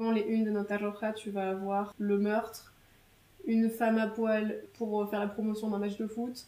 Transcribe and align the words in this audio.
Souvent, 0.00 0.12
les 0.12 0.22
unes 0.22 0.46
de 0.46 0.50
Nota 0.50 0.78
Roja, 0.78 1.12
tu 1.12 1.30
vas 1.30 1.50
avoir 1.50 1.94
le 1.98 2.16
meurtre, 2.16 2.72
une 3.44 3.68
femme 3.68 3.98
à 3.98 4.06
poil 4.06 4.62
pour 4.78 5.06
faire 5.10 5.20
la 5.20 5.26
promotion 5.26 5.68
d'un 5.68 5.78
match 5.78 5.98
de 5.98 6.06
foot, 6.06 6.46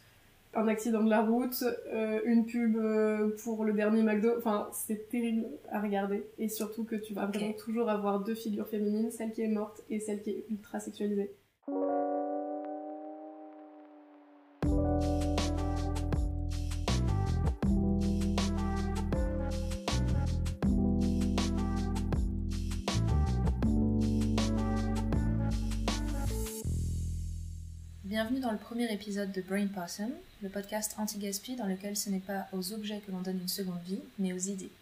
un 0.55 0.69
accident 0.69 1.05
de 1.05 1.11
la 1.11 1.21
route, 1.21 1.63
euh, 1.93 2.21
une 2.25 2.47
pub 2.47 2.79
euh, 2.79 3.37
pour 3.45 3.67
le 3.67 3.75
dernier 3.75 4.03
McDo. 4.03 4.31
Enfin, 4.39 4.71
c'est 4.73 5.07
terrible 5.11 5.45
à 5.71 5.83
regarder. 5.83 6.25
Et 6.39 6.49
surtout 6.49 6.85
que 6.85 6.97
tu 6.97 7.13
vas 7.13 7.27
vraiment 7.27 7.53
toujours 7.53 7.91
avoir 7.91 8.21
deux 8.21 8.35
figures 8.35 8.69
féminines, 8.69 9.11
celle 9.11 9.33
qui 9.33 9.43
est 9.43 9.49
morte 9.49 9.83
et 9.91 10.01
celle 10.01 10.23
qui 10.23 10.31
est 10.31 10.47
ultra 10.49 10.81
sexualisée. 10.81 11.31
Dans 28.43 28.51
le 28.51 28.59
premier 28.59 28.93
épisode 28.93 29.31
de 29.31 29.41
Brain 29.41 29.69
Possum, 29.69 30.11
le 30.43 30.49
podcast 30.49 30.97
anti-gaspi 30.99 31.55
dans 31.55 31.67
lequel 31.67 31.97
ce 31.97 32.11
n'est 32.11 32.19
pas 32.19 32.49
aux 32.53 32.73
objets 32.73 33.01
que 33.07 33.13
l'on 33.13 33.21
donne 33.21 33.39
une 33.41 33.49
seconde 33.49 33.81
vie, 33.87 34.01
mais 34.19 34.33
aux 34.33 34.39
idées. 34.39 34.73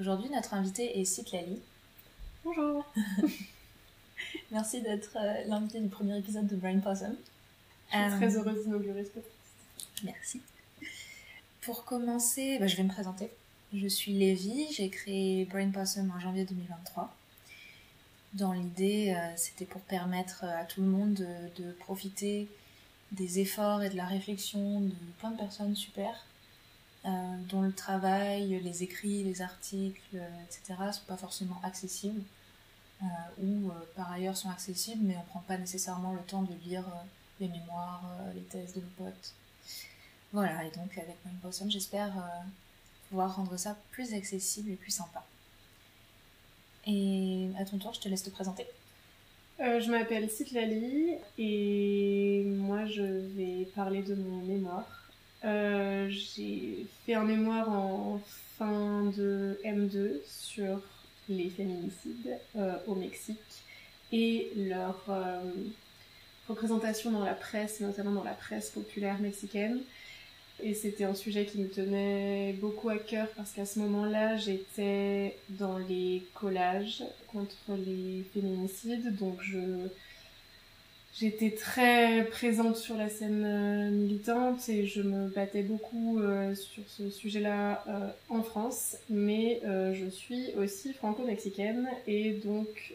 Aujourd'hui, 0.00 0.28
notre 0.28 0.54
invité 0.54 0.98
est 0.98 1.04
Citlali. 1.04 1.60
Bonjour 2.42 2.84
Merci 4.50 4.82
d'être 4.82 5.16
euh, 5.16 5.44
l'invité 5.46 5.78
du 5.78 5.88
premier 5.88 6.18
épisode 6.18 6.48
de 6.48 6.56
Brain 6.56 6.80
Possum. 6.80 7.14
Je 7.92 7.96
suis 7.96 8.04
Euh, 8.06 8.16
très 8.16 8.36
heureuse 8.36 8.64
d'inaugurer 8.64 9.04
ce 9.04 9.10
podcast. 9.10 9.36
Merci. 10.02 10.40
Pour 11.60 11.84
commencer, 11.84 12.58
bah, 12.58 12.66
je 12.66 12.76
vais 12.76 12.82
me 12.82 12.92
présenter. 12.92 13.30
Je 13.72 13.86
suis 13.86 14.14
Lévi, 14.14 14.66
j'ai 14.72 14.90
créé 14.90 15.44
Brain 15.44 15.70
Possum 15.70 16.12
en 16.16 16.18
janvier 16.18 16.44
2023. 16.44 17.14
Dans 18.32 18.52
l'idée, 18.52 19.14
euh, 19.16 19.32
c'était 19.36 19.64
pour 19.64 19.80
permettre 19.82 20.42
euh, 20.42 20.62
à 20.62 20.64
tout 20.64 20.80
le 20.80 20.88
monde 20.88 21.14
de, 21.14 21.62
de 21.62 21.70
profiter 21.70 22.48
des 23.12 23.38
efforts 23.40 23.82
et 23.82 23.90
de 23.90 23.96
la 23.96 24.06
réflexion 24.06 24.80
de 24.80 24.92
plein 25.18 25.30
de 25.30 25.36
personnes 25.36 25.76
super, 25.76 26.24
euh, 27.06 27.10
dont 27.50 27.60
le 27.60 27.72
travail, 27.72 28.60
les 28.60 28.82
écrits, 28.82 29.22
les 29.24 29.42
articles, 29.42 30.00
euh, 30.14 30.28
etc. 30.44 30.74
sont 30.92 31.04
pas 31.06 31.16
forcément 31.16 31.60
accessibles, 31.62 32.22
euh, 33.02 33.06
ou 33.42 33.70
par 33.94 34.10
ailleurs 34.12 34.36
sont 34.36 34.50
accessibles, 34.50 35.04
mais 35.04 35.16
on 35.16 35.22
prend 35.24 35.40
pas 35.40 35.58
nécessairement 35.58 36.12
le 36.12 36.22
temps 36.22 36.42
de 36.42 36.54
lire 36.66 36.84
les 37.40 37.48
mémoires, 37.48 38.02
les 38.34 38.42
thèses 38.42 38.74
de 38.74 38.80
nos 38.80 38.86
potes. 38.96 39.34
Voilà, 40.32 40.64
et 40.64 40.70
donc 40.70 40.96
avec 40.96 41.16
Brain 41.24 41.34
Possum, 41.42 41.70
j'espère 41.70 42.12
pouvoir 43.08 43.36
rendre 43.36 43.56
ça 43.56 43.76
plus 43.90 44.14
accessible 44.14 44.70
et 44.70 44.76
plus 44.76 44.90
sympa. 44.90 45.24
Et 46.86 47.50
à 47.58 47.64
ton 47.64 47.78
tour, 47.78 47.92
je 47.94 48.00
te 48.00 48.08
laisse 48.08 48.22
te 48.22 48.30
présenter. 48.30 48.66
Euh, 49.60 49.78
je 49.78 49.88
m'appelle 49.88 50.28
Citlali 50.28 51.12
et 51.38 52.42
moi 52.44 52.86
je 52.86 53.02
vais 53.02 53.68
parler 53.74 54.02
de 54.02 54.16
mon 54.16 54.38
mémoire. 54.38 54.84
Euh, 55.44 56.08
j'ai 56.10 56.86
fait 57.06 57.14
un 57.14 57.22
mémoire 57.22 57.70
en 57.70 58.20
fin 58.58 59.04
de 59.16 59.60
M2 59.64 60.16
sur 60.26 60.80
les 61.28 61.50
féminicides 61.50 62.36
euh, 62.56 62.74
au 62.88 62.96
Mexique 62.96 63.38
et 64.10 64.50
leur 64.56 65.04
représentation 66.48 67.12
dans 67.12 67.24
la 67.24 67.34
presse, 67.34 67.80
notamment 67.80 68.12
dans 68.12 68.24
la 68.24 68.34
presse 68.34 68.70
populaire 68.70 69.18
mexicaine. 69.20 69.80
Et 70.62 70.72
c'était 70.72 71.04
un 71.04 71.14
sujet 71.14 71.44
qui 71.44 71.58
me 71.58 71.68
tenait 71.68 72.54
beaucoup 72.60 72.88
à 72.88 72.96
cœur 72.96 73.28
parce 73.36 73.52
qu'à 73.52 73.66
ce 73.66 73.80
moment-là, 73.80 74.36
j'étais 74.36 75.36
dans 75.50 75.78
les 75.78 76.22
collages 76.34 77.02
contre 77.32 77.56
les 77.84 78.24
féminicides. 78.32 79.16
Donc 79.16 79.38
je 79.42 79.88
j'étais 81.18 81.50
très 81.50 82.24
présente 82.24 82.76
sur 82.76 82.96
la 82.96 83.08
scène 83.08 83.44
euh, 83.44 83.90
militante 83.90 84.68
et 84.68 84.86
je 84.86 85.00
me 85.02 85.28
battais 85.28 85.62
beaucoup 85.62 86.18
euh, 86.18 86.54
sur 86.54 86.82
ce 86.88 87.08
sujet-là 87.08 87.84
euh, 87.88 88.10
en 88.28 88.42
France. 88.42 88.96
Mais 89.08 89.60
je 89.64 90.08
suis 90.08 90.52
aussi 90.56 90.92
franco-mexicaine 90.92 91.88
et 92.06 92.32
donc 92.32 92.94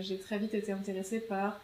j'ai 0.00 0.18
très 0.18 0.38
vite 0.38 0.54
été 0.54 0.72
intéressée 0.72 1.20
par 1.20 1.60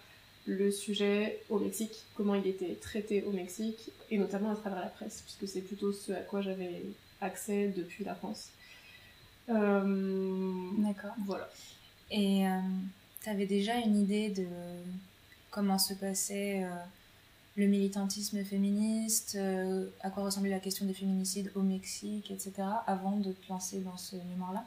le 0.46 0.70
sujet 0.70 1.40
au 1.48 1.58
Mexique, 1.58 2.04
comment 2.16 2.34
il 2.34 2.46
était 2.46 2.74
traité 2.74 3.22
au 3.22 3.32
Mexique, 3.32 3.90
et 4.10 4.18
notamment 4.18 4.50
à 4.50 4.56
travers 4.56 4.80
la 4.80 4.88
presse, 4.88 5.22
puisque 5.24 5.50
c'est 5.52 5.62
plutôt 5.62 5.92
ce 5.92 6.12
à 6.12 6.20
quoi 6.20 6.42
j'avais 6.42 6.82
accès 7.20 7.72
depuis 7.74 8.04
la 8.04 8.14
France. 8.14 8.50
Euh, 9.48 10.70
D'accord. 10.78 11.14
voilà. 11.24 11.48
Et 12.10 12.44
tu 13.22 13.30
avais 13.30 13.46
déjà 13.46 13.76
une 13.76 13.96
idée 13.96 14.28
de 14.28 14.46
comment 15.54 15.78
se 15.78 15.94
passait 15.94 16.64
euh, 16.64 16.68
le 17.56 17.66
militantisme 17.66 18.42
féministe, 18.44 19.36
euh, 19.38 19.86
à 20.00 20.10
quoi 20.10 20.24
ressemblait 20.24 20.50
la 20.50 20.58
question 20.58 20.84
des 20.84 20.92
féminicides 20.92 21.52
au 21.54 21.62
Mexique, 21.62 22.30
etc., 22.32 22.52
avant 22.86 23.16
de 23.16 23.30
te 23.30 23.48
lancer 23.48 23.78
dans 23.78 23.96
ce 23.96 24.16
mémoire-là? 24.16 24.64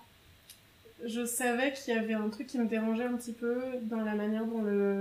Je 1.05 1.25
savais 1.25 1.73
qu'il 1.73 1.93
y 1.93 1.97
avait 1.97 2.13
un 2.13 2.29
truc 2.29 2.47
qui 2.47 2.57
me 2.57 2.65
dérangeait 2.65 3.03
un 3.03 3.15
petit 3.17 3.33
peu 3.33 3.61
dans 3.83 4.01
la 4.01 4.15
manière 4.15 4.45
dont 4.45 4.61
le 4.61 4.96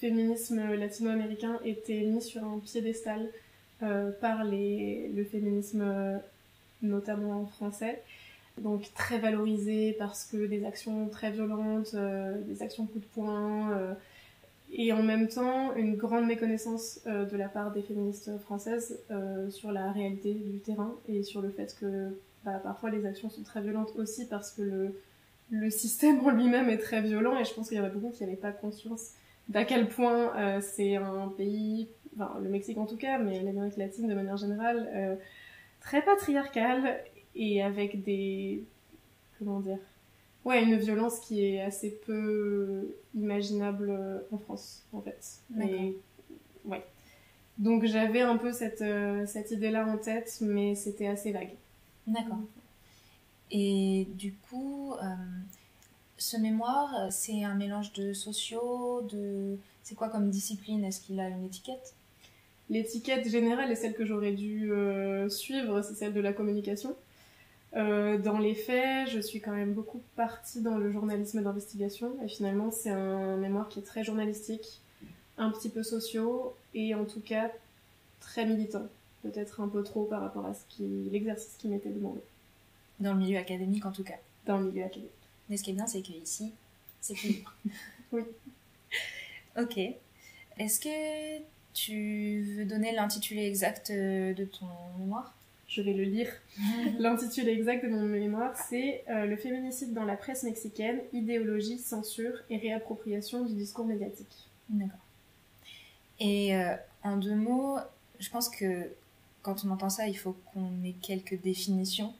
féminisme 0.00 0.74
latino-américain 0.74 1.58
était 1.64 2.00
mis 2.00 2.22
sur 2.22 2.42
un 2.42 2.58
piédestal 2.58 3.28
euh, 3.82 4.10
par 4.20 4.44
les, 4.44 5.10
le 5.14 5.24
féminisme 5.24 6.20
notamment 6.82 7.46
français. 7.46 8.02
Donc 8.58 8.92
très 8.94 9.18
valorisé 9.18 9.94
parce 9.98 10.24
que 10.24 10.46
des 10.46 10.64
actions 10.64 11.08
très 11.08 11.30
violentes, 11.30 11.92
euh, 11.94 12.40
des 12.42 12.62
actions 12.62 12.86
coup 12.86 12.98
de 12.98 13.04
poing, 13.14 13.72
euh, 13.72 13.94
et 14.72 14.92
en 14.92 15.02
même 15.02 15.28
temps 15.28 15.74
une 15.76 15.96
grande 15.96 16.26
méconnaissance 16.26 17.00
de 17.04 17.36
la 17.36 17.48
part 17.48 17.72
des 17.72 17.82
féministes 17.82 18.30
françaises 18.38 19.00
sur 19.50 19.72
la 19.72 19.90
réalité 19.90 20.32
du 20.32 20.60
terrain 20.60 20.94
et 21.08 21.24
sur 21.24 21.42
le 21.42 21.50
fait 21.50 21.74
que 21.80 22.16
bah, 22.44 22.60
parfois 22.62 22.90
les 22.90 23.04
actions 23.04 23.30
sont 23.30 23.42
très 23.42 23.62
violentes 23.62 23.90
aussi 23.96 24.26
parce 24.26 24.52
que 24.52 24.62
le, 24.62 24.94
le 25.50 25.70
système 25.70 26.20
en 26.20 26.30
lui-même 26.30 26.68
est 26.68 26.78
très 26.78 27.02
violent 27.02 27.36
et 27.36 27.44
je 27.44 27.52
pense 27.52 27.68
qu'il 27.68 27.78
y 27.78 27.80
en 27.80 27.84
a 27.84 27.88
beaucoup 27.88 28.10
qui 28.10 28.22
n'avaient 28.22 28.36
pas 28.36 28.52
conscience 28.52 29.10
d'à 29.50 29.64
quel 29.64 29.88
point 29.88 30.34
euh, 30.36 30.60
c'est 30.62 30.96
un 30.96 31.28
pays, 31.36 31.88
enfin 32.14 32.38
le 32.40 32.48
Mexique 32.48 32.78
en 32.78 32.86
tout 32.86 32.96
cas, 32.96 33.18
mais 33.18 33.42
l'Amérique 33.42 33.76
latine 33.76 34.08
de 34.08 34.14
manière 34.14 34.36
générale, 34.36 34.88
euh, 34.94 35.16
très 35.80 36.02
patriarcal 36.02 37.02
et 37.34 37.62
avec 37.62 38.02
des... 38.02 38.64
comment 39.38 39.60
dire 39.60 39.78
Ouais, 40.44 40.62
une 40.62 40.76
violence 40.76 41.20
qui 41.20 41.44
est 41.44 41.60
assez 41.60 41.90
peu 42.06 42.96
imaginable 43.14 43.90
euh, 43.90 44.20
en 44.32 44.38
France, 44.38 44.86
en 44.92 45.02
fait. 45.02 45.40
Mais, 45.50 45.94
ouais. 46.64 46.82
Donc 47.58 47.84
j'avais 47.84 48.22
un 48.22 48.38
peu 48.38 48.52
cette, 48.52 48.80
euh, 48.80 49.26
cette 49.26 49.50
idée-là 49.50 49.86
en 49.86 49.98
tête, 49.98 50.38
mais 50.40 50.74
c'était 50.74 51.08
assez 51.08 51.32
vague. 51.32 51.52
D'accord. 52.06 52.38
Et 53.50 54.06
du 54.14 54.32
coup, 54.32 54.94
ce 56.20 56.36
mémoire, 56.36 56.94
euh, 57.00 57.08
c'est 57.10 57.44
un 57.44 57.54
mélange 57.54 57.92
de 57.94 58.12
sociaux, 58.12 59.02
de... 59.10 59.56
C'est 59.82 59.94
quoi 59.94 60.10
comme 60.10 60.30
discipline? 60.30 60.84
Est-ce 60.84 61.00
qu'il 61.00 61.18
a 61.18 61.28
une 61.28 61.46
étiquette? 61.46 61.94
L'étiquette 62.68 63.28
générale 63.28 63.72
est 63.72 63.76
celle 63.76 63.94
que 63.94 64.04
j'aurais 64.04 64.32
dû 64.32 64.70
euh, 64.70 65.28
suivre, 65.28 65.82
c'est 65.82 65.94
celle 65.94 66.12
de 66.12 66.20
la 66.20 66.32
communication. 66.32 66.94
Euh, 67.74 68.18
dans 68.18 68.38
les 68.38 68.54
faits, 68.54 69.08
je 69.08 69.18
suis 69.18 69.40
quand 69.40 69.52
même 69.52 69.72
beaucoup 69.72 70.02
partie 70.14 70.60
dans 70.60 70.76
le 70.76 70.92
journalisme 70.92 71.42
d'investigation 71.42 72.12
et 72.22 72.28
finalement 72.28 72.70
c'est 72.70 72.90
un 72.90 73.36
mémoire 73.36 73.68
qui 73.68 73.78
est 73.78 73.82
très 73.82 74.04
journalistique, 74.04 74.80
un 75.38 75.50
petit 75.50 75.68
peu 75.68 75.82
sociaux 75.82 76.54
et 76.74 76.94
en 76.94 77.04
tout 77.04 77.20
cas 77.20 77.50
très 78.20 78.44
militant, 78.44 78.86
peut-être 79.22 79.60
un 79.60 79.68
peu 79.68 79.82
trop 79.82 80.04
par 80.04 80.20
rapport 80.20 80.46
à 80.46 80.54
ce 80.54 80.62
qui 80.68 81.08
l'exercice 81.10 81.56
qui 81.58 81.68
m'était 81.68 81.90
demandé 81.90 82.20
Dans 82.98 83.14
le 83.14 83.20
milieu 83.20 83.38
académique 83.38 83.86
en 83.86 83.92
tout 83.92 84.04
cas. 84.04 84.18
dans 84.46 84.58
le 84.58 84.66
milieu 84.66 84.84
académique. 84.84 85.19
Mais 85.50 85.56
ce 85.58 85.62
qui 85.64 85.70
est 85.70 85.74
bien, 85.74 85.86
c'est 85.86 86.00
qu'ici, 86.00 86.52
c'est 87.02 87.14
plus 87.14 87.28
libre. 87.28 87.54
Oui. 88.12 88.22
Ok. 89.58 89.78
Est-ce 90.58 90.80
que 90.80 91.42
tu 91.74 92.42
veux 92.56 92.64
donner 92.64 92.90
l'intitulé 92.92 93.46
exact 93.46 93.90
euh, 93.90 94.32
de 94.34 94.44
ton 94.44 94.66
mémoire? 94.98 95.32
Je 95.68 95.82
vais 95.82 95.92
le 95.92 96.02
lire. 96.02 96.28
L'intitulé 96.98 97.52
exact 97.52 97.84
de 97.84 97.90
mon 97.90 98.00
mémoire, 98.02 98.56
c'est 98.56 99.04
euh, 99.08 99.26
Le 99.26 99.36
féminicide 99.36 99.92
dans 99.94 100.02
la 100.04 100.16
presse 100.16 100.42
mexicaine, 100.42 101.00
idéologie, 101.12 101.78
censure 101.78 102.32
et 102.50 102.56
réappropriation 102.56 103.44
du 103.44 103.54
discours 103.54 103.84
médiatique. 103.86 104.48
D'accord. 104.68 104.98
Et 106.18 106.56
euh, 106.56 106.74
en 107.04 107.16
deux 107.16 107.36
mots, 107.36 107.78
je 108.18 108.28
pense 108.30 108.48
que 108.48 108.88
quand 109.42 109.64
on 109.64 109.70
entend 109.70 109.90
ça, 109.90 110.08
il 110.08 110.18
faut 110.18 110.36
qu'on 110.52 110.82
ait 110.84 110.94
quelques 111.00 111.40
définitions, 111.40 112.12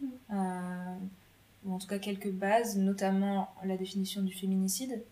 Mm. 0.00 0.06
euh, 0.32 0.96
ou 1.68 1.74
en 1.74 1.78
tout 1.78 1.86
cas 1.86 1.98
quelques 1.98 2.30
bases, 2.30 2.76
notamment 2.76 3.54
la 3.64 3.76
définition 3.76 4.22
du 4.22 4.34
féminicide, 4.34 5.02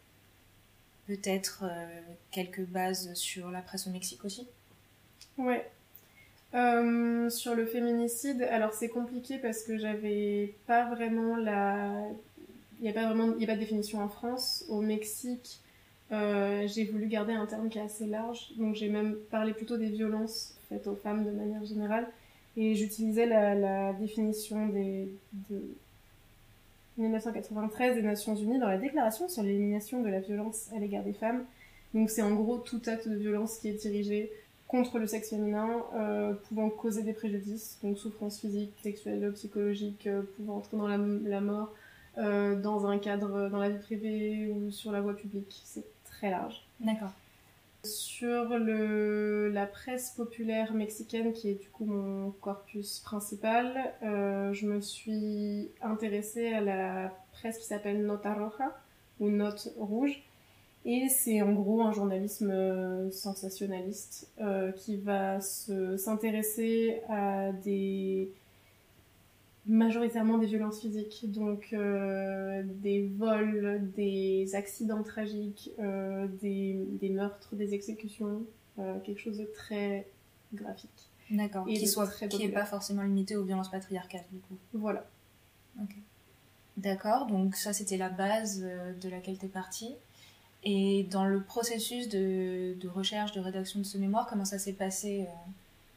peut-être 1.07 1.65
euh, 1.65 2.01
quelques 2.33 2.65
bases 2.65 3.15
sur 3.15 3.51
la 3.51 3.61
presse 3.61 3.87
au 3.87 3.91
Mexique 3.91 4.25
aussi. 4.25 4.49
Ouais. 5.39 5.71
Euh, 6.55 7.29
sur 7.29 7.55
le 7.55 7.67
féminicide, 7.67 8.43
alors 8.43 8.73
c'est 8.73 8.89
compliqué 8.89 9.39
parce 9.39 9.63
que 9.63 9.77
j'avais 9.77 10.55
pas 10.67 10.89
vraiment 10.89 11.37
la 11.37 12.09
il 12.79 12.83
n'y 12.83 12.91
a 12.91 12.93
pas 12.93 13.07
vraiment, 13.07 13.37
y 13.39 13.45
a 13.45 13.47
pas 13.47 13.55
de 13.55 13.61
définition 13.61 14.01
en 14.01 14.09
France. 14.09 14.65
Au 14.69 14.81
Mexique, 14.81 15.61
euh, 16.13 16.67
j'ai 16.69 16.85
voulu 16.85 17.07
garder 17.07 17.33
un 17.33 17.47
terme 17.47 17.69
qui 17.69 17.79
est 17.79 17.83
assez 17.83 18.07
large, 18.07 18.53
donc 18.57 18.75
j'ai 18.75 18.89
même 18.89 19.17
parlé 19.31 19.53
plutôt 19.53 19.77
des 19.77 19.89
violences 19.89 20.55
faites 20.69 20.87
aux 20.87 20.95
femmes 20.95 21.25
de 21.25 21.31
manière 21.31 21.65
générale, 21.65 22.07
et 22.57 22.75
j'utilisais 22.75 23.27
la, 23.27 23.93
définition 23.95 24.67
des, 24.67 25.09
de 25.51 25.63
1993 26.99 27.97
des 27.97 28.03
Nations 28.03 28.35
Unies 28.35 28.59
dans 28.59 28.69
la 28.69 28.79
Déclaration 28.79 29.29
sur 29.29 29.43
l'élimination 29.43 30.03
de 30.03 30.09
la 30.09 30.21
violence 30.21 30.71
à 30.75 30.79
l'égard 30.79 31.05
des 31.05 31.13
femmes. 31.13 31.45
Donc 31.95 32.11
c'est 32.11 32.23
en 32.23 32.35
gros 32.35 32.59
tout 32.59 32.81
acte 32.87 33.09
de 33.09 33.17
violence 33.17 33.59
qui 33.59 33.69
est 33.69 33.75
dirigé 33.75 34.31
contre 34.69 34.99
le 34.99 35.07
sexe 35.07 35.31
féminin, 35.31 35.85
euh, 35.95 36.35
pouvant 36.49 36.71
causer 36.71 37.03
des 37.03 37.13
préjudices, 37.13 37.79
donc 37.83 37.99
souffrance 37.99 38.41
physique, 38.41 38.73
sexuelle, 38.83 39.31
psychologique, 39.33 40.07
euh, 40.07 40.23
pouvant 40.37 40.57
entraîner 40.57 40.89
la, 40.89 41.31
la 41.31 41.41
mort 41.41 41.73
euh, 42.19 42.61
dans 42.61 42.87
un 42.87 42.99
cadre, 42.99 43.49
dans 43.49 43.59
la 43.59 43.71
vie 43.71 43.79
privée 43.79 44.49
ou 44.49 44.71
sur 44.71 44.91
la 44.91 45.01
voie 45.01 45.15
publique. 45.15 45.63
C'est 45.65 45.85
très 46.05 46.31
large. 46.31 46.67
D'accord. 46.81 47.13
Sur 47.87 48.49
la 48.59 49.67
presse 49.67 50.11
populaire 50.11 50.75
mexicaine, 50.75 51.33
qui 51.33 51.51
est 51.51 51.55
du 51.55 51.69
coup 51.69 51.85
mon 51.85 52.33
corpus 52.33 52.99
principal, 52.99 53.95
euh, 54.03 54.53
je 54.53 54.67
me 54.67 54.81
suis 54.81 55.71
intéressée 55.81 56.53
à 56.53 56.61
la 56.61 57.17
presse 57.33 57.59
qui 57.59 57.65
s'appelle 57.65 58.05
Nota 58.05 58.35
Roja, 58.35 58.77
ou 59.21 59.31
Note 59.31 59.73
Rouge, 59.79 60.23
et 60.85 61.09
c'est 61.09 61.41
en 61.43 61.53
gros 61.53 61.81
un 61.83 61.93
journalisme 61.93 62.51
euh, 62.51 63.11
sensationnaliste 63.13 64.33
euh, 64.41 64.73
qui 64.73 64.97
va 64.97 65.41
s'intéresser 65.41 67.03
à 67.09 67.53
des 67.53 68.33
majoritairement 69.67 70.39
des 70.39 70.47
violences 70.47 70.81
physiques, 70.81 71.25
donc 71.31 71.69
euh, 71.73 72.63
des 72.65 73.09
vols, 73.17 73.91
des 73.97 74.55
accidents 74.55 75.03
tragiques, 75.03 75.71
euh, 75.79 76.29
des, 76.41 76.87
des, 77.01 77.11
meurtres, 77.11 77.55
des 77.57 77.75
exécutions, 77.75 78.45
euh, 78.79 78.99
quelque 79.01 79.21
chose 79.21 79.39
de 79.39 79.45
très 79.45 80.07
graphique. 80.55 81.11
D'accord. 81.31 81.67
Qui 81.67 81.87
soit 81.89 82.07
très 82.07 82.29
qui 82.29 82.39
n'est 82.39 82.53
pas 82.53 82.65
forcément 82.65 83.03
limité 83.03 83.37
aux 83.37 83.43
violences 83.43 83.71
patriarcales 83.71 84.25
du 84.33 84.39
coup. 84.39 84.57
Voilà. 84.73 85.05
D'accord. 86.77 87.27
Donc 87.27 87.57
ça 87.57 87.73
c'était 87.73 87.97
la 87.97 88.09
base 88.09 88.61
de 88.61 89.09
laquelle 89.09 89.39
tu 89.39 89.47
es 89.47 89.49
partie. 89.49 89.95
Et 90.63 91.05
dans 91.11 91.25
le 91.25 91.43
processus 91.43 92.09
de, 92.09 92.75
de, 92.75 92.89
recherche, 92.89 93.33
de 93.33 93.41
rédaction 93.41 93.81
de 93.81 93.85
ce 93.85 93.99
mémoire, 93.99 94.27
comment 94.29 94.45
ça 94.45 94.59
s'est 94.59 94.73
passé 94.73 95.27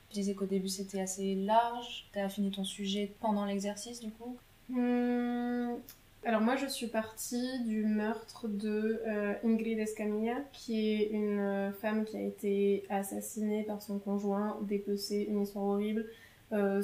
Tu 0.09 0.15
disais 0.15 0.33
qu'au 0.33 0.45
début 0.45 0.69
c'était 0.69 1.01
assez 1.01 1.35
large. 1.35 2.07
Tu 2.11 2.19
as 2.19 2.25
affiné 2.25 2.49
ton 2.49 2.63
sujet 2.63 3.13
pendant 3.19 3.45
l'exercice 3.45 3.99
du 3.99 4.11
coup 4.11 4.37
hum, 4.73 5.77
Alors 6.25 6.41
moi 6.41 6.55
je 6.55 6.65
suis 6.65 6.87
partie 6.87 7.63
du 7.63 7.85
meurtre 7.85 8.47
de 8.47 9.01
euh, 9.07 9.33
Ingrid 9.43 9.77
Escamilla, 9.77 10.37
qui 10.51 10.93
est 10.93 11.09
une 11.11 11.39
euh, 11.39 11.71
femme 11.73 12.05
qui 12.05 12.17
a 12.17 12.21
été 12.21 12.85
assassinée 12.89 13.63
par 13.63 13.83
son 13.83 13.99
conjoint, 13.99 14.57
dépecée, 14.63 15.27
une 15.29 15.43
histoire 15.43 15.65
horrible. 15.65 16.07
Euh, 16.51 16.81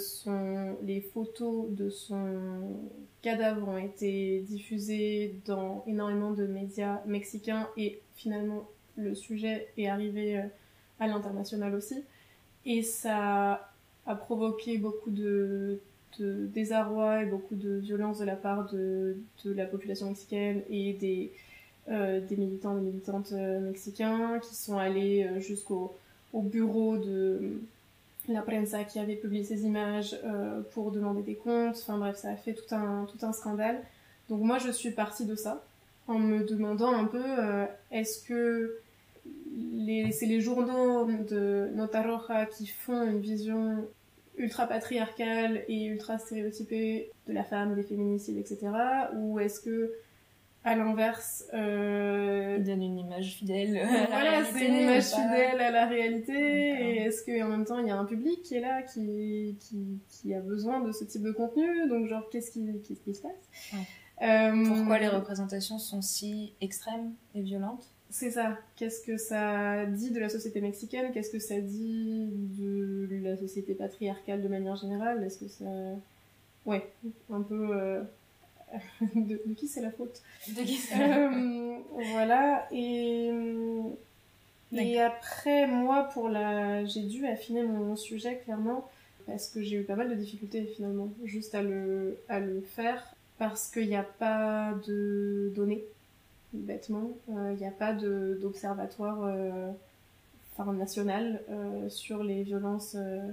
les 0.83 1.01
photos 1.01 1.71
de 1.71 1.89
son 1.89 2.77
cadavre 3.23 3.67
ont 3.67 3.79
été 3.79 4.41
diffusées 4.41 5.41
dans 5.45 5.83
énormément 5.87 6.29
de 6.29 6.45
médias 6.45 7.01
mexicains 7.07 7.67
et 7.75 7.99
finalement 8.13 8.69
le 8.95 9.15
sujet 9.15 9.67
est 9.77 9.87
arrivé 9.87 10.43
à 10.99 11.07
l'international 11.07 11.73
aussi. 11.73 12.03
Et 12.65 12.81
ça 12.81 13.69
a 14.05 14.15
provoqué 14.15 14.77
beaucoup 14.77 15.11
de, 15.11 15.79
désarroi 16.19 17.23
et 17.23 17.25
beaucoup 17.25 17.55
de 17.55 17.75
violence 17.75 18.19
de 18.19 18.25
la 18.25 18.35
part 18.35 18.71
de, 18.71 19.17
la 19.43 19.65
population 19.65 20.07
mexicaine 20.07 20.61
et 20.69 20.93
des, 20.93 21.31
euh, 21.89 22.21
des 22.21 22.37
militants 22.37 22.77
et 22.77 22.81
militantes 22.81 23.33
euh, 23.33 23.59
mexicains 23.59 24.39
qui 24.39 24.55
sont 24.55 24.77
allés 24.77 25.29
jusqu'au 25.39 25.93
au 26.33 26.41
bureau 26.41 26.97
de 26.97 27.59
la 28.27 28.41
prensa 28.41 28.83
qui 28.83 28.99
avait 28.99 29.15
publié 29.15 29.43
ces 29.43 29.63
images 29.63 30.17
euh, 30.25 30.61
pour 30.73 30.91
demander 30.91 31.21
des 31.21 31.35
comptes. 31.35 31.77
Enfin 31.77 31.97
bref, 31.97 32.17
ça 32.17 32.29
a 32.29 32.35
fait 32.35 32.53
tout 32.53 32.75
un, 32.75 33.05
tout 33.05 33.25
un 33.25 33.31
scandale. 33.31 33.81
Donc 34.29 34.41
moi, 34.41 34.57
je 34.57 34.69
suis 34.71 34.91
partie 34.91 35.25
de 35.25 35.35
ça 35.35 35.63
en 36.07 36.19
me 36.19 36.43
demandant 36.43 36.93
un 36.93 37.05
peu 37.05 37.23
euh, 37.23 37.65
est-ce 37.91 38.23
que 38.23 38.79
c'est 40.11 40.25
les 40.25 40.41
journaux 40.41 41.05
de 41.05 41.69
Nota 41.73 42.01
Roja 42.01 42.45
qui 42.45 42.67
font 42.67 43.03
une 43.03 43.19
vision 43.19 43.87
ultra 44.37 44.67
patriarcale 44.67 45.63
et 45.67 45.85
ultra 45.85 46.17
stéréotypée 46.17 47.11
de 47.27 47.33
la 47.33 47.43
femme, 47.43 47.75
des 47.75 47.83
féminicides, 47.83 48.37
etc. 48.37 48.67
Ou 49.15 49.39
est-ce 49.39 49.59
que 49.59 49.93
à 50.65 50.75
l'inverse, 50.75 51.45
euh... 51.53 52.55
il 52.57 52.65
donne 52.65 52.81
une 52.81 52.97
image 52.97 53.35
fidèle. 53.35 53.87
voilà, 54.09 54.43
c'est 54.45 54.67
une 54.67 54.75
image 54.75 55.05
fidèle 55.05 55.61
à 55.61 55.69
la 55.69 55.85
réalité. 55.85 56.33
Et 56.33 56.97
est-ce 57.03 57.23
qu'en 57.23 57.49
même 57.49 57.65
temps, 57.65 57.77
il 57.77 57.87
y 57.87 57.91
a 57.91 57.97
un 57.97 58.05
public 58.05 58.41
qui 58.41 58.55
est 58.55 58.61
là, 58.61 58.81
qui, 58.81 59.57
qui, 59.59 59.99
qui, 60.09 60.33
a 60.33 60.41
besoin 60.41 60.81
de 60.81 60.91
ce 60.91 61.03
type 61.03 61.21
de 61.21 61.31
contenu? 61.31 61.87
Donc, 61.87 62.07
genre, 62.07 62.27
qu'est-ce 62.31 62.49
qui, 62.49 62.65
qu'est-ce 62.81 63.01
qui 63.01 63.13
se 63.13 63.21
passe? 63.21 63.31
Ouais. 63.73 64.27
euh... 64.27 64.65
Pourquoi 64.65 64.97
les 64.97 65.07
représentations 65.07 65.77
sont 65.77 66.01
si 66.01 66.55
extrêmes 66.61 67.13
et 67.35 67.43
violentes? 67.43 67.94
C'est 68.09 68.31
ça. 68.31 68.57
Qu'est-ce 68.75 69.01
que 69.05 69.17
ça 69.17 69.85
dit 69.85 70.11
de 70.11 70.19
la 70.19 70.29
société 70.29 70.61
mexicaine? 70.61 71.11
Qu'est-ce 71.13 71.31
que 71.31 71.39
ça 71.39 71.59
dit 71.59 72.27
de 72.31 73.07
la 73.23 73.35
société 73.35 73.73
patriarcale 73.73 74.41
de 74.41 74.47
manière 74.47 74.75
générale? 74.75 75.23
Est-ce 75.23 75.39
que 75.39 75.47
ça... 75.47 75.65
Ouais, 76.65 76.87
un 77.29 77.41
peu... 77.41 77.75
Euh 77.75 78.01
de, 79.15 79.39
de, 79.45 79.53
qui 79.53 79.67
c'est 79.67 79.81
la 79.81 79.91
faute? 79.91 80.21
De 80.49 80.61
qui 80.61 80.75
c'est 80.75 80.95
euh, 80.99 81.77
Voilà, 82.11 82.67
et, 82.71 83.31
et 84.73 84.99
après, 85.01 85.67
moi, 85.67 86.09
pour 86.13 86.29
la... 86.29 86.83
j'ai 86.85 87.03
dû 87.03 87.25
affiner 87.27 87.63
mon 87.63 87.95
sujet 87.95 88.37
clairement 88.43 88.89
parce 89.25 89.49
que 89.49 89.61
j'ai 89.61 89.77
eu 89.77 89.83
pas 89.83 89.95
mal 89.95 90.09
de 90.09 90.15
difficultés 90.15 90.65
finalement 90.65 91.09
juste 91.23 91.55
à 91.55 91.61
le, 91.61 92.17
à 92.29 92.39
le 92.39 92.61
faire 92.61 93.15
parce 93.37 93.69
qu'il 93.69 93.87
n'y 93.87 93.95
a 93.95 94.03
pas 94.03 94.73
de 94.87 95.51
données, 95.55 95.83
bêtement. 96.61 97.11
Euh, 97.29 97.51
il 97.53 97.57
n'y 97.57 97.67
a 97.67 97.71
pas 97.71 97.93
d'observatoire 97.93 99.23
euh, 99.23 99.71
enfin, 100.57 100.71
national 100.73 101.41
euh, 101.49 101.89
sur 101.89 102.23
les 102.23 102.43
violences 102.43 102.95
euh, 102.97 103.31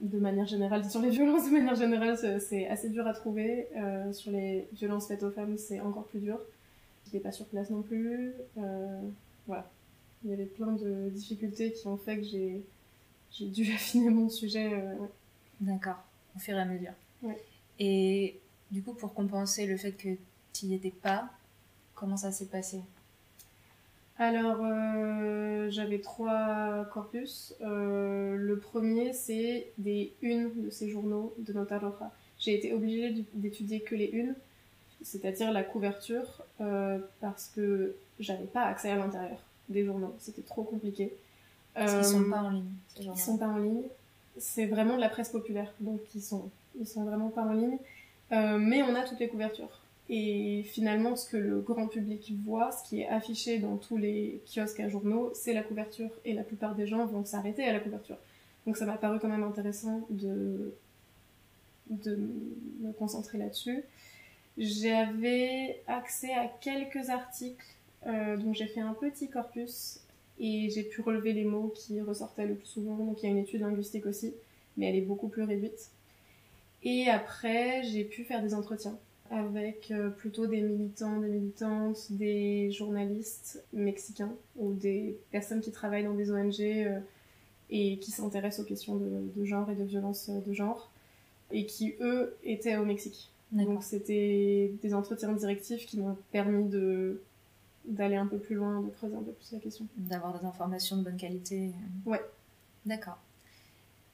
de 0.00 0.18
manière 0.18 0.46
générale, 0.46 0.88
sur 0.88 1.00
les 1.00 1.10
violences 1.18 1.46
de 1.46 1.50
manière 1.50 1.74
générale, 1.74 2.16
c'est 2.40 2.66
assez 2.68 2.90
dur 2.90 3.06
à 3.06 3.14
trouver. 3.14 3.68
Euh, 3.76 4.12
sur 4.12 4.32
les 4.32 4.68
violences 4.72 5.08
faites 5.08 5.22
aux 5.22 5.30
femmes, 5.30 5.56
c'est 5.56 5.80
encore 5.80 6.04
plus 6.04 6.20
dur. 6.20 6.38
J'étais 7.04 7.20
pas 7.20 7.32
sur 7.32 7.46
place 7.46 7.70
non 7.70 7.82
plus. 7.82 8.32
Euh, 8.58 9.00
voilà. 9.46 9.68
Il 10.24 10.30
y 10.30 10.32
avait 10.32 10.44
plein 10.44 10.72
de 10.72 11.08
difficultés 11.10 11.72
qui 11.72 11.86
ont 11.86 11.96
fait 11.96 12.18
que 12.18 12.24
j'ai 12.24 13.46
dû 13.46 13.62
affiner 13.74 14.10
mon 14.10 14.28
sujet. 14.28 14.72
Euh, 14.74 14.96
ouais. 14.96 15.08
D'accord, 15.60 16.02
au 16.34 16.38
fur 16.38 16.54
et 16.54 16.60
à 16.60 16.64
mesure. 16.64 16.92
Ouais. 17.22 17.38
Et 17.78 18.38
du 18.70 18.82
coup, 18.82 18.92
pour 18.92 19.14
compenser 19.14 19.66
le 19.66 19.76
fait 19.76 19.92
que 19.92 20.08
tu 20.52 20.66
n'y 20.66 20.74
étais 20.74 20.90
pas, 20.90 21.30
comment 21.96 22.16
ça 22.16 22.30
s'est 22.30 22.46
passé? 22.46 22.80
Alors, 24.18 24.58
euh, 24.62 25.68
j'avais 25.70 25.98
trois 25.98 26.86
corpus. 26.92 27.54
Euh, 27.60 28.36
le 28.36 28.58
premier, 28.58 29.12
c'est 29.12 29.72
des 29.76 30.12
unes 30.22 30.50
de 30.64 30.70
ces 30.70 30.88
journaux 30.88 31.34
de 31.38 31.52
Nota 31.52 31.78
Roja. 31.78 32.10
J'ai 32.38 32.54
été 32.54 32.72
obligée 32.72 33.26
d'étudier 33.34 33.80
que 33.80 33.94
les 33.94 34.06
unes, 34.06 34.34
c'est-à-dire 35.02 35.52
la 35.52 35.62
couverture, 35.64 36.42
euh, 36.60 36.98
parce 37.20 37.50
que 37.54 37.94
j'avais 38.18 38.46
pas 38.46 38.62
accès 38.62 38.90
à 38.90 38.96
l'intérieur 38.96 39.38
des 39.68 39.84
journaux. 39.84 40.14
C'était 40.18 40.42
trop 40.42 40.62
compliqué. 40.62 41.14
Parce 41.74 41.94
qu'ils 41.94 42.04
sont 42.04 42.30
pas 42.30 42.40
en 42.40 42.50
ligne. 42.50 42.72
Ces 42.94 43.04
ils 43.04 43.16
sont 43.18 43.36
pas 43.36 43.48
en 43.48 43.58
ligne. 43.58 43.82
C'est 44.38 44.66
vraiment 44.66 44.96
de 44.96 45.00
la 45.00 45.10
presse 45.10 45.28
populaire, 45.28 45.72
donc 45.80 46.00
ils 46.14 46.22
sont, 46.22 46.50
ils 46.78 46.86
sont 46.86 47.04
vraiment 47.04 47.28
pas 47.28 47.42
en 47.42 47.52
ligne. 47.52 47.78
Mais 48.30 48.82
on 48.82 48.94
a 48.94 49.02
toutes 49.02 49.20
les 49.20 49.28
couvertures. 49.28 49.80
Et 50.08 50.62
finalement, 50.64 51.16
ce 51.16 51.28
que 51.28 51.36
le 51.36 51.60
grand 51.60 51.88
public 51.88 52.32
voit, 52.44 52.70
ce 52.70 52.88
qui 52.88 53.00
est 53.00 53.08
affiché 53.08 53.58
dans 53.58 53.76
tous 53.76 53.96
les 53.96 54.40
kiosques 54.46 54.80
à 54.80 54.88
journaux, 54.88 55.32
c'est 55.34 55.52
la 55.52 55.62
couverture. 55.62 56.10
Et 56.24 56.32
la 56.32 56.44
plupart 56.44 56.74
des 56.74 56.86
gens 56.86 57.04
vont 57.06 57.24
s'arrêter 57.24 57.64
à 57.64 57.72
la 57.72 57.80
couverture. 57.80 58.16
Donc 58.66 58.76
ça 58.76 58.86
m'a 58.86 58.96
paru 58.96 59.18
quand 59.20 59.28
même 59.28 59.42
intéressant 59.42 60.06
de, 60.10 60.74
de 61.90 62.18
me 62.80 62.92
concentrer 62.92 63.38
là-dessus. 63.38 63.82
J'avais 64.58 65.82
accès 65.86 66.32
à 66.32 66.46
quelques 66.60 67.10
articles, 67.10 67.66
euh, 68.06 68.36
donc 68.36 68.54
j'ai 68.54 68.66
fait 68.66 68.80
un 68.80 68.94
petit 68.94 69.28
corpus 69.28 70.00
et 70.38 70.70
j'ai 70.70 70.82
pu 70.82 71.02
relever 71.02 71.32
les 71.32 71.44
mots 71.44 71.72
qui 71.76 72.00
ressortaient 72.00 72.46
le 72.46 72.54
plus 72.54 72.66
souvent. 72.66 72.96
Donc 72.96 73.22
il 73.22 73.26
y 73.26 73.28
a 73.28 73.32
une 73.32 73.38
étude 73.38 73.60
linguistique 73.60 74.06
aussi, 74.06 74.34
mais 74.76 74.88
elle 74.88 74.96
est 74.96 75.02
beaucoup 75.02 75.28
plus 75.28 75.42
réduite. 75.42 75.90
Et 76.82 77.08
après, 77.08 77.82
j'ai 77.82 78.04
pu 78.04 78.24
faire 78.24 78.42
des 78.42 78.54
entretiens 78.54 78.98
avec 79.30 79.90
euh, 79.90 80.10
plutôt 80.10 80.46
des 80.46 80.60
militants, 80.60 81.20
des 81.20 81.28
militantes, 81.28 82.10
des 82.10 82.70
journalistes 82.70 83.64
mexicains 83.72 84.32
ou 84.56 84.72
des 84.72 85.18
personnes 85.30 85.60
qui 85.60 85.72
travaillent 85.72 86.04
dans 86.04 86.14
des 86.14 86.30
ONG 86.30 86.60
euh, 86.60 87.00
et 87.70 87.98
qui 87.98 88.10
s'intéressent 88.10 88.64
aux 88.64 88.68
questions 88.68 88.96
de, 88.96 89.30
de, 89.34 89.44
genre 89.44 89.70
et 89.70 89.74
de 89.74 89.84
violence 89.84 90.28
euh, 90.28 90.40
de 90.40 90.52
genre 90.52 90.90
et 91.50 91.66
qui 91.66 91.94
eux 92.00 92.36
étaient 92.44 92.76
au 92.76 92.84
Mexique. 92.84 93.30
Donc 93.52 93.82
c'était 93.82 94.72
des 94.82 94.94
entretiens 94.94 95.32
directifs 95.32 95.86
qui 95.86 95.98
m'ont 95.98 96.16
permis 96.32 96.68
de 96.68 97.20
d'aller 97.84 98.16
un 98.16 98.26
peu 98.26 98.38
plus 98.38 98.56
loin, 98.56 98.80
de 98.80 98.90
creuser 98.90 99.14
un 99.14 99.22
peu 99.22 99.30
plus 99.30 99.52
la 99.52 99.60
question. 99.60 99.86
D'avoir 99.96 100.36
des 100.36 100.44
informations 100.44 100.96
de 100.96 101.02
bonne 101.02 101.16
qualité. 101.16 101.70
Ouais. 102.04 102.20
D'accord. 102.84 103.18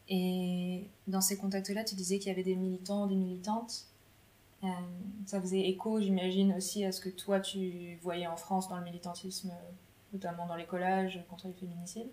Et 0.08 0.84
dans 1.06 1.22
ces 1.22 1.38
contacts-là, 1.38 1.84
tu 1.84 1.94
disais 1.94 2.18
qu'il 2.18 2.28
y 2.28 2.30
avait 2.30 2.42
des 2.42 2.56
militants, 2.56 3.06
des 3.06 3.14
militantes. 3.14 3.86
Euh, 4.64 4.66
ça 5.26 5.40
faisait 5.40 5.68
écho, 5.68 6.00
j'imagine, 6.00 6.54
aussi 6.56 6.84
à 6.84 6.92
ce 6.92 7.00
que 7.00 7.08
toi 7.08 7.40
tu 7.40 7.98
voyais 8.02 8.26
en 8.26 8.36
France 8.36 8.68
dans 8.68 8.76
le 8.76 8.84
militantisme, 8.84 9.52
notamment 10.12 10.46
dans 10.46 10.56
les 10.56 10.66
collages 10.66 11.20
contre 11.28 11.48
les 11.48 11.54
féminicides 11.54 12.10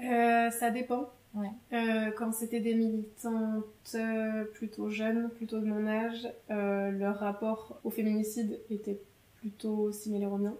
euh, 0.00 0.50
Ça 0.50 0.70
dépend. 0.70 1.08
Ouais. 1.34 1.50
Euh, 1.72 2.10
quand 2.16 2.32
c'était 2.32 2.60
des 2.60 2.74
militantes 2.74 3.64
euh, 3.94 4.44
plutôt 4.44 4.90
jeunes, 4.90 5.28
plutôt 5.30 5.60
de 5.60 5.66
mon 5.66 5.86
âge, 5.86 6.28
euh, 6.50 6.90
leur 6.90 7.18
rapport 7.18 7.78
au 7.84 7.90
féminicide 7.90 8.58
était 8.70 8.98
plutôt 9.36 9.92
similaire 9.92 10.32
au 10.32 10.38
mien. 10.38 10.54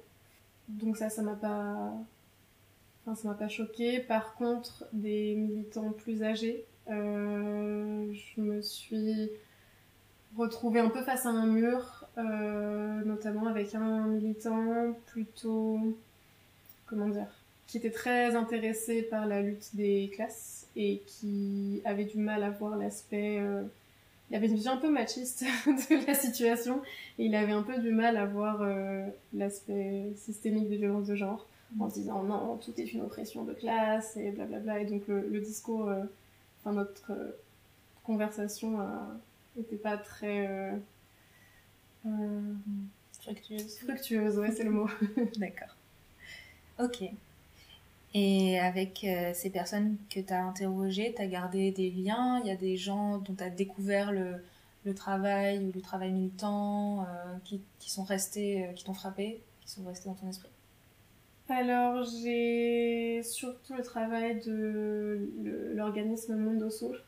Donc 0.68 0.96
ça, 0.96 1.08
ça 1.08 1.22
m'a 1.22 1.34
pas, 1.34 1.92
enfin 3.02 3.14
ça 3.14 3.28
m'a 3.28 3.34
pas 3.34 3.48
choqué. 3.48 4.00
Par 4.00 4.34
contre, 4.34 4.86
des 4.92 5.34
militants 5.34 5.92
plus 5.92 6.22
âgés, 6.22 6.64
je 6.86 8.40
me 8.40 8.60
suis 8.60 9.30
retrouvée 10.38 10.80
un 10.80 10.88
peu 10.88 11.02
face 11.02 11.26
à 11.26 11.30
un 11.30 11.46
mur, 11.46 12.06
notamment 13.04 13.46
avec 13.46 13.74
un 13.74 14.06
militant 14.06 14.94
plutôt, 15.06 15.78
comment 16.86 17.08
dire, 17.08 17.28
qui 17.68 17.76
était 17.76 17.90
très 17.90 18.34
intéressé 18.34 19.02
par 19.02 19.26
la 19.26 19.42
lutte 19.42 19.76
des 19.76 20.10
classes 20.14 20.66
et 20.74 21.02
qui 21.06 21.82
avait 21.84 22.06
du 22.06 22.18
mal 22.18 22.42
à 22.42 22.50
voir 22.50 22.76
l'aspect... 22.76 23.38
Euh, 23.40 23.62
il 24.30 24.36
avait 24.36 24.46
une 24.46 24.56
vision 24.56 24.72
un 24.72 24.78
peu 24.78 24.90
machiste 24.90 25.44
de 25.66 26.06
la 26.06 26.14
situation 26.14 26.82
et 27.18 27.26
il 27.26 27.34
avait 27.34 27.52
un 27.52 27.62
peu 27.62 27.78
du 27.78 27.92
mal 27.92 28.16
à 28.16 28.26
voir 28.26 28.60
euh, 28.60 29.06
l'aspect 29.32 30.12
systémique 30.16 30.68
des 30.68 30.76
violences 30.76 31.06
de 31.06 31.14
genre 31.14 31.46
en 31.78 31.86
mm. 31.86 31.90
disant 31.90 32.22
non, 32.22 32.56
tout 32.56 32.72
est 32.78 32.92
une 32.92 33.02
oppression 33.02 33.44
de 33.44 33.54
classe 33.54 34.16
et 34.16 34.30
blablabla. 34.30 34.80
Et 34.80 34.84
donc 34.86 35.02
le, 35.08 35.40
discours, 35.40 35.88
euh, 35.88 36.02
enfin 36.60 36.74
notre 36.74 37.12
conversation 38.04 38.78
n'était 39.56 39.76
pas 39.76 39.96
très... 39.96 40.72
fructueuse. 43.20 43.78
Fructueuse, 43.78 44.38
ouais, 44.38 44.52
c'est 44.52 44.64
le 44.64 44.70
mot. 44.70 44.88
D'accord. 45.36 45.76
Ok. 46.78 47.10
Et 48.14 48.58
avec 48.58 49.04
euh, 49.04 49.32
ces 49.34 49.50
personnes 49.50 49.96
que 50.10 50.20
tu 50.20 50.32
as 50.32 50.42
interrogées, 50.42 51.12
tu 51.14 51.22
as 51.22 51.26
gardé 51.26 51.72
des 51.72 51.90
liens? 51.90 52.40
Il 52.42 52.48
y 52.48 52.50
a 52.50 52.56
des 52.56 52.76
gens 52.76 53.18
dont 53.18 53.34
tu 53.34 53.44
as 53.44 53.50
découvert 53.50 54.12
le, 54.12 54.42
le, 54.84 54.94
travail 54.94 55.58
ou 55.58 55.72
le 55.74 55.80
travail 55.80 56.12
militant 56.12 57.02
euh, 57.02 57.04
qui, 57.44 57.60
qui, 57.78 57.90
sont 57.90 58.04
restés, 58.04 58.64
euh, 58.64 58.72
qui 58.72 58.84
t'ont 58.84 58.94
frappé, 58.94 59.42
qui 59.60 59.70
sont 59.70 59.84
restés 59.84 60.08
dans 60.08 60.14
ton 60.14 60.28
esprit? 60.28 60.48
Alors, 61.50 62.04
j'ai 62.04 63.22
surtout 63.22 63.74
le 63.74 63.82
travail 63.82 64.40
de 64.40 65.32
l'organisme 65.74 66.36
Mondo 66.36 66.70
Soul 66.70 66.98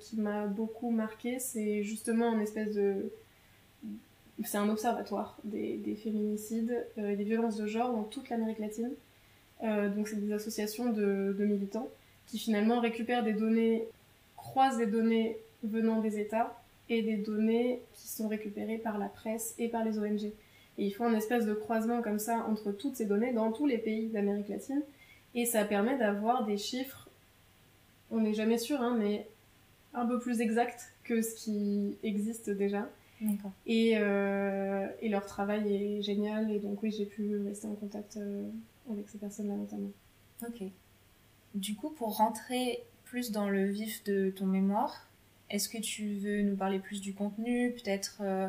qui 0.00 0.16
m'a 0.16 0.46
beaucoup 0.46 0.90
marqué. 0.90 1.38
C'est 1.38 1.82
justement 1.82 2.32
une 2.34 2.40
espèce 2.40 2.74
de. 2.74 3.10
C'est 4.44 4.58
un 4.58 4.68
observatoire 4.68 5.38
des, 5.44 5.76
des 5.76 5.94
féminicides 5.94 6.86
et 6.96 7.14
des 7.14 7.24
violences 7.24 7.56
de 7.56 7.66
genre 7.66 7.92
dans 7.92 8.02
toute 8.02 8.28
l'Amérique 8.30 8.58
latine. 8.58 8.90
Euh, 9.62 9.88
donc 9.88 10.08
c'est 10.08 10.16
des 10.16 10.32
associations 10.32 10.92
de, 10.92 11.34
militants 11.38 11.88
qui 12.26 12.38
finalement 12.38 12.80
récupèrent 12.80 13.22
des 13.22 13.32
données, 13.32 13.84
croisent 14.36 14.78
des 14.78 14.86
données 14.86 15.38
venant 15.62 16.00
des 16.00 16.18
États 16.18 16.58
et 16.88 17.02
des 17.02 17.16
données 17.16 17.80
qui 17.94 18.08
sont 18.08 18.28
récupérées 18.28 18.78
par 18.78 18.98
la 18.98 19.08
presse 19.08 19.54
et 19.58 19.68
par 19.68 19.84
les 19.84 19.98
ONG. 19.98 20.24
Et 20.24 20.86
ils 20.86 20.90
font 20.90 21.06
un 21.06 21.14
espèce 21.14 21.46
de 21.46 21.54
croisement 21.54 22.02
comme 22.02 22.18
ça 22.18 22.44
entre 22.48 22.72
toutes 22.72 22.96
ces 22.96 23.06
données 23.06 23.32
dans 23.32 23.52
tous 23.52 23.66
les 23.66 23.78
pays 23.78 24.08
d'Amérique 24.08 24.48
latine. 24.48 24.82
Et 25.34 25.46
ça 25.46 25.64
permet 25.64 25.96
d'avoir 25.96 26.44
des 26.44 26.58
chiffres, 26.58 27.08
on 28.10 28.20
n'est 28.20 28.34
jamais 28.34 28.58
sûr, 28.58 28.80
hein, 28.80 28.96
mais 28.98 29.26
un 29.94 30.06
peu 30.06 30.18
plus 30.18 30.40
exacts 30.40 30.92
que 31.04 31.22
ce 31.22 31.34
qui 31.34 31.96
existe 32.02 32.50
déjà. 32.50 32.88
Et, 33.66 33.96
euh, 33.96 34.86
et, 35.00 35.08
leur 35.08 35.24
travail 35.24 35.72
est 35.72 36.02
génial. 36.02 36.50
Et 36.50 36.58
donc 36.58 36.82
oui, 36.82 36.94
j'ai 36.96 37.06
pu 37.06 37.36
rester 37.38 37.66
en 37.66 37.74
contact 37.74 38.16
euh, 38.16 38.48
avec 38.90 39.08
ces 39.08 39.18
personnes-là 39.18 39.54
notamment. 39.54 39.90
Ok. 40.46 40.62
Du 41.54 41.74
coup, 41.74 41.90
pour 41.90 42.16
rentrer 42.16 42.84
plus 43.04 43.30
dans 43.30 43.48
le 43.48 43.64
vif 43.64 44.02
de 44.04 44.30
ton 44.30 44.46
mémoire, 44.46 45.08
est-ce 45.50 45.68
que 45.68 45.78
tu 45.78 46.16
veux 46.16 46.42
nous 46.42 46.56
parler 46.56 46.78
plus 46.80 47.00
du 47.00 47.14
contenu, 47.14 47.72
peut-être 47.72 48.18
euh, 48.20 48.48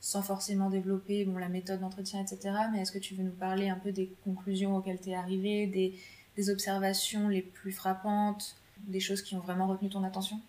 sans 0.00 0.22
forcément 0.22 0.70
développer 0.70 1.24
bon, 1.24 1.36
la 1.36 1.48
méthode 1.48 1.80
d'entretien, 1.80 2.22
etc. 2.22 2.54
Mais 2.72 2.80
est-ce 2.80 2.92
que 2.92 2.98
tu 2.98 3.14
veux 3.14 3.24
nous 3.24 3.32
parler 3.32 3.68
un 3.68 3.78
peu 3.78 3.92
des 3.92 4.10
conclusions 4.24 4.76
auxquelles 4.76 5.00
tu 5.00 5.10
es 5.10 5.14
arrivé, 5.14 5.66
des, 5.66 5.98
des 6.36 6.50
observations 6.50 7.28
les 7.28 7.42
plus 7.42 7.72
frappantes, 7.72 8.56
des 8.86 9.00
choses 9.00 9.22
qui 9.22 9.34
ont 9.34 9.40
vraiment 9.40 9.66
retenu 9.66 9.88
ton 9.90 10.04
attention? 10.04 10.40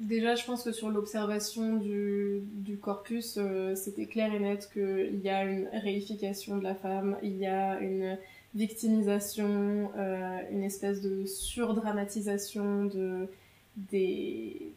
Déjà, 0.00 0.34
je 0.34 0.44
pense 0.44 0.64
que 0.64 0.72
sur 0.72 0.90
l'observation 0.90 1.76
du, 1.76 2.42
du, 2.52 2.76
corpus, 2.78 3.36
euh, 3.38 3.76
c'était 3.76 4.06
clair 4.06 4.34
et 4.34 4.40
net 4.40 4.68
qu'il 4.72 5.20
y 5.22 5.28
a 5.28 5.44
une 5.44 5.68
réification 5.72 6.58
de 6.58 6.64
la 6.64 6.74
femme, 6.74 7.16
il 7.22 7.36
y 7.36 7.46
a 7.46 7.78
une 7.80 8.18
victimisation, 8.56 9.92
euh, 9.96 10.38
une 10.50 10.64
espèce 10.64 11.00
de 11.00 11.26
surdramatisation 11.26 12.86
de, 12.86 13.28
des, 13.76 14.72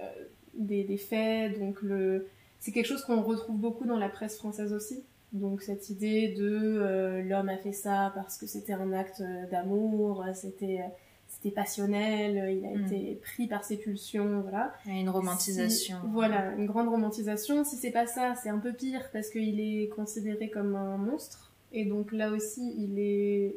euh, 0.00 0.10
des, 0.54 0.84
des, 0.84 0.98
faits. 0.98 1.58
Donc, 1.58 1.80
le, 1.80 2.26
c'est 2.60 2.70
quelque 2.70 2.86
chose 2.86 3.04
qu'on 3.04 3.22
retrouve 3.22 3.56
beaucoup 3.56 3.86
dans 3.86 3.98
la 3.98 4.10
presse 4.10 4.36
française 4.36 4.74
aussi. 4.74 5.02
Donc, 5.32 5.62
cette 5.62 5.88
idée 5.88 6.28
de 6.28 7.22
l'homme 7.26 7.48
a 7.48 7.56
fait 7.56 7.72
ça 7.72 8.12
parce 8.14 8.36
que 8.36 8.46
c'était 8.46 8.74
un 8.74 8.92
acte 8.92 9.22
d'amour, 9.50 10.24
c'était 10.34 10.80
c'était 11.44 11.54
passionnel, 11.54 12.58
il 12.58 12.64
a 12.64 12.70
hmm. 12.70 12.86
été 12.86 13.20
pris 13.22 13.46
par 13.46 13.64
ses 13.64 13.76
pulsions, 13.76 14.40
voilà. 14.40 14.72
une 14.86 15.10
romantisation. 15.10 15.98
voilà, 16.10 16.52
une 16.52 16.66
grande 16.66 16.88
romantisation. 16.88 17.64
Si 17.64 17.76
c'est 17.76 17.90
pas 17.90 18.06
ça, 18.06 18.34
c'est 18.42 18.48
un 18.48 18.58
peu 18.58 18.72
pire 18.72 19.10
parce 19.12 19.28
qu'il 19.28 19.60
est 19.60 19.88
considéré 19.88 20.48
comme 20.48 20.74
un 20.74 20.96
monstre. 20.96 21.52
Et 21.72 21.84
donc 21.84 22.12
là 22.12 22.30
aussi, 22.30 22.74
il 22.78 22.98
est 22.98 23.56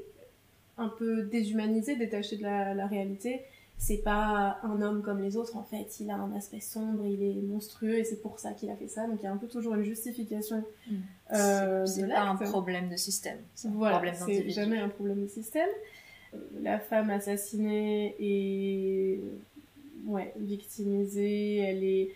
un 0.77 0.89
peu 0.89 1.23
déshumanisé, 1.23 1.95
détaché 1.95 2.35
de 2.35 2.43
la, 2.43 2.87
réalité. 2.87 3.41
C'est 3.77 3.97
pas 4.03 4.57
un 4.63 4.81
homme 4.81 5.03
comme 5.03 5.21
les 5.21 5.37
autres, 5.37 5.55
en 5.55 5.63
fait. 5.63 5.99
Il 5.99 6.09
a 6.09 6.15
un 6.15 6.35
aspect 6.35 6.59
sombre, 6.59 7.05
il 7.05 7.21
est 7.23 7.41
monstrueux 7.41 7.99
et 7.99 8.03
c'est 8.03 8.21
pour 8.21 8.39
ça 8.39 8.51
qu'il 8.51 8.69
a 8.69 8.75
fait 8.75 8.87
ça. 8.87 9.07
Donc 9.07 9.19
il 9.21 9.23
y 9.23 9.27
a 9.27 9.31
un 9.31 9.37
peu 9.37 9.47
toujours 9.47 9.75
une 9.75 9.83
justification. 9.83 10.63
Hmm. 10.89 10.95
Euh, 11.33 11.85
c'est 11.85 12.07
pas 12.07 12.21
un 12.21 12.35
problème 12.35 12.89
de 12.89 12.97
système. 12.97 13.37
Voilà, 13.65 14.13
c'est 14.13 14.49
jamais 14.49 14.79
un 14.79 14.89
problème 14.89 15.21
de 15.21 15.27
système 15.27 15.69
la 16.61 16.79
femme 16.79 17.09
assassinée 17.09 18.15
est 18.19 19.19
ouais, 20.05 20.33
victimisée, 20.37 21.57
elle 21.57 21.83
est... 21.83 22.11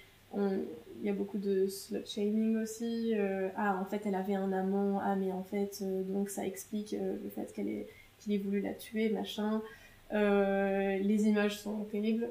Il 1.01 1.07
y 1.07 1.09
a 1.09 1.13
beaucoup 1.13 1.39
de 1.39 1.65
slut 1.65 2.05
shaming 2.05 2.57
aussi. 2.57 3.13
Euh, 3.15 3.49
ah, 3.57 3.79
en 3.81 3.85
fait, 3.85 4.03
elle 4.05 4.13
avait 4.13 4.35
un 4.35 4.53
amant. 4.53 4.99
Ah, 5.03 5.15
mais 5.15 5.31
en 5.31 5.43
fait, 5.43 5.79
euh, 5.81 6.03
donc 6.03 6.29
ça 6.29 6.45
explique 6.45 6.93
euh, 6.93 7.17
le 7.23 7.29
fait 7.29 7.51
qu'elle 7.53 7.85
qu'il 8.19 8.33
ait 8.33 8.37
voulu 8.37 8.61
la 8.61 8.73
tuer, 8.75 9.09
machin. 9.09 9.63
les 10.11 11.27
images 11.27 11.59
sont 11.59 11.85
terribles. 11.85 12.29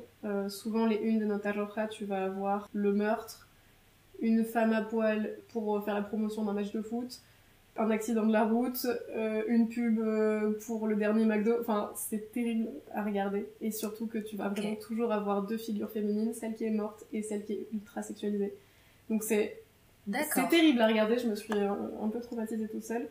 souvent, 0.48 0.86
les 0.86 0.98
unes 0.98 1.18
de 1.18 1.24
Nota 1.24 1.50
Roja, 1.50 1.88
tu 1.88 2.04
vas 2.04 2.26
avoir 2.26 2.68
le 2.72 2.92
meurtre, 2.92 3.48
une 4.20 4.44
femme 4.44 4.72
à 4.72 4.82
poil 4.82 5.36
pour 5.48 5.84
faire 5.84 5.94
la 5.94 6.02
promotion 6.02 6.44
d'un 6.44 6.52
match 6.52 6.70
de 6.70 6.80
foot, 6.80 7.22
un 7.80 7.90
accident 7.90 8.26
de 8.26 8.32
la 8.32 8.44
route, 8.44 8.86
euh, 9.16 9.42
une 9.48 9.68
pub 9.68 9.98
euh, 9.98 10.52
pour 10.66 10.86
le 10.86 10.96
dernier 10.96 11.24
McDo. 11.24 11.56
Enfin, 11.60 11.90
c'est 11.96 12.30
terrible 12.30 12.68
à 12.94 13.02
regarder. 13.02 13.48
Et 13.62 13.70
surtout 13.70 14.06
que 14.06 14.18
tu 14.18 14.36
vas 14.36 14.48
vraiment 14.48 14.76
toujours 14.76 15.12
avoir 15.12 15.42
deux 15.42 15.56
figures 15.56 15.90
féminines, 15.90 16.34
celle 16.34 16.54
qui 16.54 16.64
est 16.64 16.70
morte 16.70 17.06
et 17.12 17.22
celle 17.22 17.44
qui 17.44 17.54
est 17.54 17.66
ultra 17.72 18.02
sexualisée. 18.02 18.54
Donc 19.08 19.24
c'est 19.24 19.62
c'est 20.34 20.48
terrible 20.48 20.80
à 20.80 20.88
regarder. 20.88 21.18
Je 21.18 21.28
me 21.28 21.34
suis 21.34 21.54
euh, 21.54 21.70
un, 22.02 22.08
peu 22.08 22.20
traumatisée 22.20 22.68
toute 22.68 22.84
seule. 22.84 23.08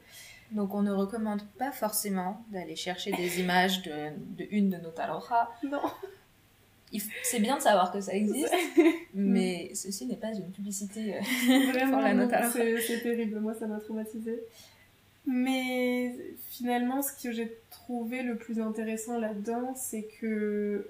Donc 0.51 0.73
on 0.73 0.81
ne 0.81 0.91
recommande 0.91 1.41
pas 1.57 1.71
forcément 1.71 2.43
d'aller 2.51 2.75
chercher 2.75 3.11
des 3.11 3.39
images 3.39 3.81
de, 3.83 4.09
de 4.38 4.47
une 4.51 4.69
de 4.69 4.77
nos 4.77 4.91
talojas. 4.91 5.49
Non 5.63 5.81
c'est 7.24 7.39
bien 7.39 7.58
de 7.58 7.62
savoir 7.62 7.91
que 7.91 8.01
ça 8.01 8.13
existe, 8.13 8.53
mais 9.13 9.72
ceci 9.75 10.05
n'est 10.05 10.15
pas 10.15 10.34
une 10.34 10.51
publicité 10.51 11.15
euh, 11.15 11.72
Vraiment, 11.72 12.00
la 12.00 12.50
C'est 12.50 13.01
terrible, 13.01 13.39
moi 13.39 13.53
ça 13.53 13.67
m'a 13.67 13.79
traumatisée. 13.79 14.39
Mais 15.27 16.15
finalement, 16.50 17.01
ce 17.03 17.12
que 17.22 17.31
j'ai 17.31 17.55
trouvé 17.69 18.24
le 18.24 18.36
plus 18.36 18.60
intéressant 18.60 19.19
là-dedans, 19.19 19.75
c'est 19.75 20.08
que, 20.19 20.88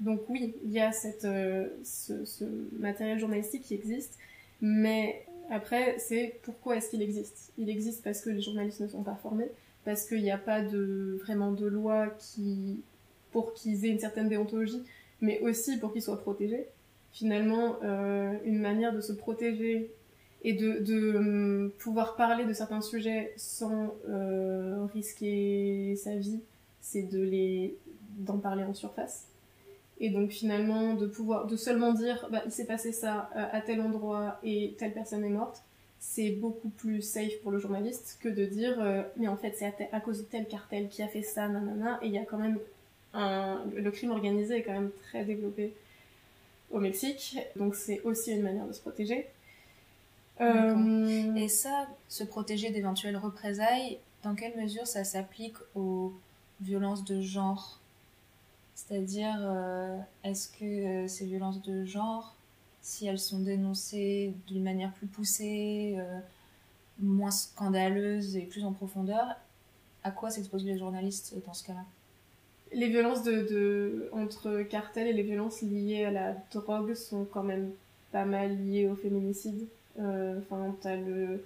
donc 0.00 0.22
oui, 0.28 0.54
il 0.64 0.70
y 0.70 0.80
a 0.80 0.92
cette, 0.92 1.26
euh, 1.26 1.68
ce, 1.82 2.24
ce, 2.24 2.44
matériel 2.78 3.18
journalistique 3.18 3.62
qui 3.62 3.74
existe, 3.74 4.16
mais 4.62 5.26
après, 5.50 5.96
c'est 5.98 6.38
pourquoi 6.42 6.76
est-ce 6.76 6.90
qu'il 6.90 7.02
existe? 7.02 7.52
Il 7.58 7.68
existe 7.68 8.02
parce 8.02 8.22
que 8.22 8.30
les 8.30 8.40
journalistes 8.40 8.80
ne 8.80 8.88
sont 8.88 9.02
pas 9.02 9.18
formés, 9.22 9.50
parce 9.84 10.06
qu'il 10.06 10.22
n'y 10.22 10.30
a 10.30 10.38
pas 10.38 10.62
de, 10.62 11.18
vraiment 11.22 11.52
de 11.52 11.66
loi 11.66 12.06
qui, 12.18 12.80
pour 13.32 13.52
qu'ils 13.52 13.84
aient 13.84 13.90
une 13.90 13.98
certaine 13.98 14.28
déontologie, 14.28 14.82
mais 15.24 15.40
aussi 15.40 15.78
pour 15.78 15.92
qu'ils 15.92 16.02
soient 16.02 16.20
protégés. 16.20 16.66
finalement 17.12 17.80
une 18.44 18.58
manière 18.58 18.92
de 18.92 19.00
se 19.00 19.12
protéger 19.12 19.90
et 20.42 20.52
de, 20.52 21.16
hum, 21.16 21.72
pouvoir 21.78 22.16
parler 22.16 22.44
de 22.44 22.52
certains 22.52 22.80
sujets 22.80 23.32
sans 23.36 23.94
risquer 24.92 25.94
sa 25.96 26.16
vie, 26.16 26.40
c'est 26.80 27.02
de 27.02 27.20
les 27.22 27.76
d'en 28.18 28.38
parler 28.38 28.64
en 28.64 28.74
surface. 28.74 29.26
Et 29.98 30.10
donc 30.10 30.30
finalement 30.30 30.94
de 30.94 31.06
pouvoir 31.06 31.46
de 31.46 31.56
seulement 31.56 31.92
dire 31.92 32.28
bah, 32.30 32.42
il 32.46 32.52
s'est 32.52 32.66
passé 32.66 32.92
ça 32.92 33.30
à 33.34 33.60
tel 33.60 33.80
endroit 33.80 34.38
et 34.42 34.74
telle 34.78 34.92
personne 34.92 35.24
est 35.24 35.30
morte, 35.30 35.62
c'est 36.04 36.30
beaucoup 36.30 36.68
plus 36.68 37.00
safe 37.00 37.40
pour 37.42 37.50
le 37.50 37.58
journaliste 37.58 38.18
que 38.20 38.28
de 38.28 38.44
dire 38.44 38.76
euh, 38.78 39.02
mais 39.16 39.26
en 39.26 39.36
fait 39.36 39.54
c'est 39.56 39.88
à, 39.90 40.00
cause 40.00 40.18
de 40.18 40.24
tel 40.24 40.46
cartel 40.46 40.88
qui 40.88 41.02
a 41.02 41.08
fait 41.08 41.22
ça 41.22 41.48
nanana 41.48 41.98
et 42.02 42.08
il 42.08 42.12
y 42.12 42.18
a 42.18 42.24
quand 42.24 42.36
même 42.36 42.58
un 43.14 43.62
le 43.74 43.90
crime 43.90 44.10
organisé 44.10 44.58
est 44.58 44.62
quand 44.62 44.72
même 44.72 44.90
très 45.04 45.24
développé 45.24 45.74
au 46.70 46.80
Mexique 46.80 47.38
donc 47.56 47.74
c'est 47.74 48.02
aussi 48.02 48.32
une 48.32 48.42
manière 48.42 48.66
de 48.66 48.72
se 48.72 48.80
protéger. 48.80 49.26
Euh... 50.40 51.34
et 51.36 51.48
ça 51.48 51.86
se 52.08 52.24
protéger 52.24 52.70
d'éventuelles 52.70 53.16
représailles 53.16 53.98
dans 54.24 54.34
quelle 54.34 54.56
mesure 54.56 54.86
ça 54.86 55.04
s'applique 55.04 55.56
aux 55.76 56.12
violences 56.60 57.04
de 57.04 57.20
genre? 57.20 57.78
C'est-à-dire 58.74 59.36
euh, 59.40 59.96
est-ce 60.24 60.48
que 60.48 60.64
euh, 60.64 61.08
ces 61.08 61.26
violences 61.26 61.62
de 61.62 61.84
genre 61.84 62.34
si 62.80 63.06
elles 63.06 63.18
sont 63.18 63.38
dénoncées 63.38 64.34
d'une 64.46 64.62
manière 64.62 64.92
plus 64.92 65.06
poussée, 65.06 65.94
euh, 65.96 66.18
moins 66.98 67.30
scandaleuse 67.30 68.36
et 68.36 68.42
plus 68.42 68.64
en 68.64 68.72
profondeur, 68.72 69.24
à 70.02 70.10
quoi 70.10 70.28
s'exposent 70.30 70.66
les 70.66 70.76
journalistes 70.76 71.34
dans 71.46 71.54
ce 71.54 71.64
cas-là? 71.64 71.84
Les 72.74 72.88
violences 72.88 73.20
entre 74.12 74.62
cartels 74.62 75.06
et 75.06 75.12
les 75.12 75.22
violences 75.22 75.62
liées 75.62 76.04
à 76.04 76.10
la 76.10 76.36
drogue 76.52 76.94
sont 76.94 77.24
quand 77.24 77.44
même 77.44 77.70
pas 78.10 78.24
mal 78.24 78.56
liées 78.66 78.88
au 78.88 78.96
féminicide. 78.96 79.66
Euh, 80.00 80.38
enfin, 80.40 80.74
t'as 80.80 80.96
le, 80.96 81.44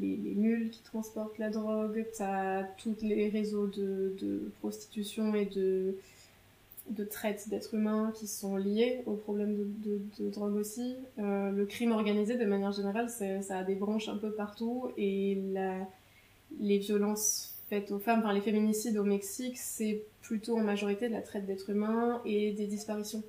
les, 0.00 0.16
mules 0.16 0.70
qui 0.70 0.82
transportent 0.82 1.38
la 1.38 1.50
drogue, 1.50 2.04
t'as 2.16 2.64
tous 2.64 2.96
les 3.02 3.28
réseaux 3.28 3.66
de, 3.66 4.50
prostitution 4.60 5.34
et 5.34 5.46
de 5.46 5.94
de 6.90 7.04
traite 7.04 7.50
d'êtres 7.50 7.74
humains 7.74 8.14
qui 8.16 8.26
sont 8.26 8.56
liés 8.56 9.02
au 9.04 9.12
problème 9.12 9.58
de, 9.84 10.30
drogue 10.30 10.54
aussi. 10.54 10.96
Euh, 11.18 11.50
le 11.50 11.66
crime 11.66 11.92
organisé, 11.92 12.38
de 12.38 12.46
manière 12.46 12.72
générale, 12.72 13.10
ça 13.10 13.58
a 13.58 13.62
des 13.62 13.74
branches 13.74 14.08
un 14.08 14.16
peu 14.16 14.30
partout 14.30 14.90
et 14.96 15.38
les 16.60 16.78
violences 16.78 17.57
faites 17.68 17.90
aux 17.92 17.98
femmes, 17.98 18.20
enfin 18.20 18.32
les 18.32 18.40
féminicides 18.40 18.96
au 18.96 19.04
Mexique, 19.04 19.58
c'est 19.58 20.02
plutôt 20.22 20.58
en 20.58 20.62
majorité 20.62 21.08
de 21.08 21.14
la 21.14 21.22
traite 21.22 21.46
d'êtres 21.46 21.70
humains 21.70 22.20
et 22.24 22.52
des 22.52 22.66
disparitions. 22.66 23.22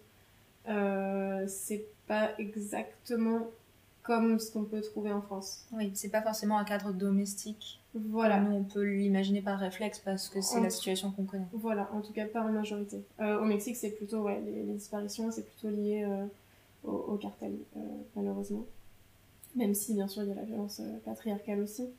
Euh, 0.68 1.46
c'est 1.48 1.86
pas 2.08 2.32
exactement 2.38 3.48
comme 4.04 4.40
ce 4.40 4.52
qu'on 4.52 4.64
peut 4.64 4.82
trouver 4.82 5.12
en 5.12 5.22
France. 5.22 5.66
Oui, 5.72 5.92
c'est 5.94 6.10
pas 6.10 6.22
forcément 6.22 6.58
un 6.58 6.64
cadre 6.64 6.92
domestique. 6.92 7.80
Voilà. 7.94 8.40
Nous, 8.40 8.56
on 8.56 8.64
peut 8.64 8.84
l'imaginer 8.84 9.42
par 9.42 9.60
réflexe 9.60 10.00
parce 10.00 10.30
que 10.30 10.42
c'est 10.42 10.60
la 10.62 10.70
situation 10.70 11.12
qu'on 11.12 11.26
connaît. 11.26 11.48
Voilà, 11.54 11.90
en 11.94 12.02
tout 12.02 12.14
cas 12.14 12.26
pas 12.26 12.42
en 12.42 12.52
majorité. 12.52 13.04
Euh, 13.20 13.40
au 13.40 13.46
Mexique, 13.46 13.76
c'est 13.76 13.92
plutôt, 13.92 14.22
ouais, 14.22 14.42
les, 14.46 14.74
disparitions, 14.74 15.32
c'est 15.32 15.46
plutôt 15.46 15.70
lié 15.70 16.04
euh, 16.04 16.26
au, 16.84 17.16
cartel, 17.18 17.54
euh, 17.78 17.80
malheureusement. 18.16 18.66
Même 19.56 19.74
si, 19.74 19.94
bien 19.94 20.08
sûr, 20.08 20.24
il 20.24 20.30
y 20.30 20.32
a 20.32 20.36
la 20.36 20.44
violence 20.44 20.82
patriarcale 21.06 21.62
aussi. 21.62 21.90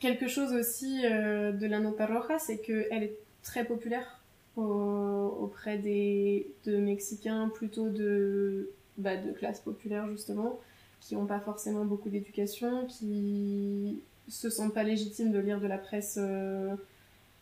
Quelque 0.00 0.28
chose 0.28 0.52
aussi 0.52 1.02
de 1.02 1.66
la 1.66 1.80
Nota 1.80 2.06
Roja, 2.06 2.38
c'est 2.38 2.58
qu'elle 2.58 3.02
est 3.02 3.16
très 3.42 3.64
populaire 3.64 4.20
auprès 4.56 5.78
des 5.78 6.52
de 6.66 6.78
Mexicains 6.78 7.48
plutôt 7.48 7.88
de, 7.88 8.70
bah, 8.96 9.16
de 9.16 9.32
classe 9.32 9.60
populaire, 9.60 10.08
justement 10.08 10.58
qui 11.00 11.14
n'ont 11.14 11.26
pas 11.26 11.40
forcément 11.40 11.84
beaucoup 11.84 12.08
d'éducation, 12.08 12.86
qui 12.86 14.02
se 14.28 14.50
sentent 14.50 14.74
pas 14.74 14.82
légitimes 14.82 15.32
de 15.32 15.38
lire 15.38 15.60
de 15.60 15.66
la 15.66 15.78
presse 15.78 16.18
euh, 16.20 16.74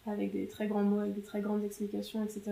avec 0.06 0.32
des 0.32 0.46
très 0.46 0.68
grands 0.68 0.82
mots, 0.82 1.00
avec 1.00 1.14
des 1.14 1.23
très 1.23 1.40
grandes 1.40 1.64
explications, 1.64 2.23
etc., 2.23 2.42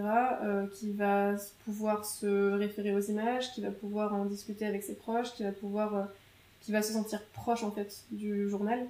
euh, 0.42 0.66
qui 0.66 0.92
va 0.92 1.36
pouvoir 1.64 2.04
se 2.04 2.52
référer 2.52 2.94
aux 2.94 3.00
images, 3.00 3.52
qui 3.52 3.62
va 3.62 3.70
pouvoir 3.70 4.14
en 4.14 4.24
discuter 4.24 4.66
avec 4.66 4.82
ses 4.82 4.94
proches, 4.94 5.32
qui 5.34 5.44
va 5.44 5.52
pouvoir, 5.52 5.96
euh, 5.96 6.04
qui 6.60 6.72
va 6.72 6.82
se 6.82 6.92
sentir 6.92 7.22
proche 7.32 7.62
en 7.62 7.70
fait 7.70 8.04
du 8.10 8.48
journal. 8.48 8.84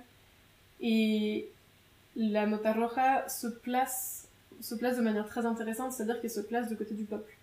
Et 0.87 1.49
la 2.15 2.47
Nota 2.47 2.75
Roja 2.75 3.27
se 3.27 3.47
place, 3.47 4.29
se 4.61 4.75
place 4.75 4.99
de 4.99 5.03
manière 5.03 5.27
très 5.27 5.47
intéressante, 5.47 5.93
c'est-à-dire 5.93 6.21
qu'elle 6.21 6.31
se 6.31 6.41
place 6.41 6.69
du 6.69 6.77
côté 6.77 6.95
du 6.95 7.05
peuple. 7.05 7.37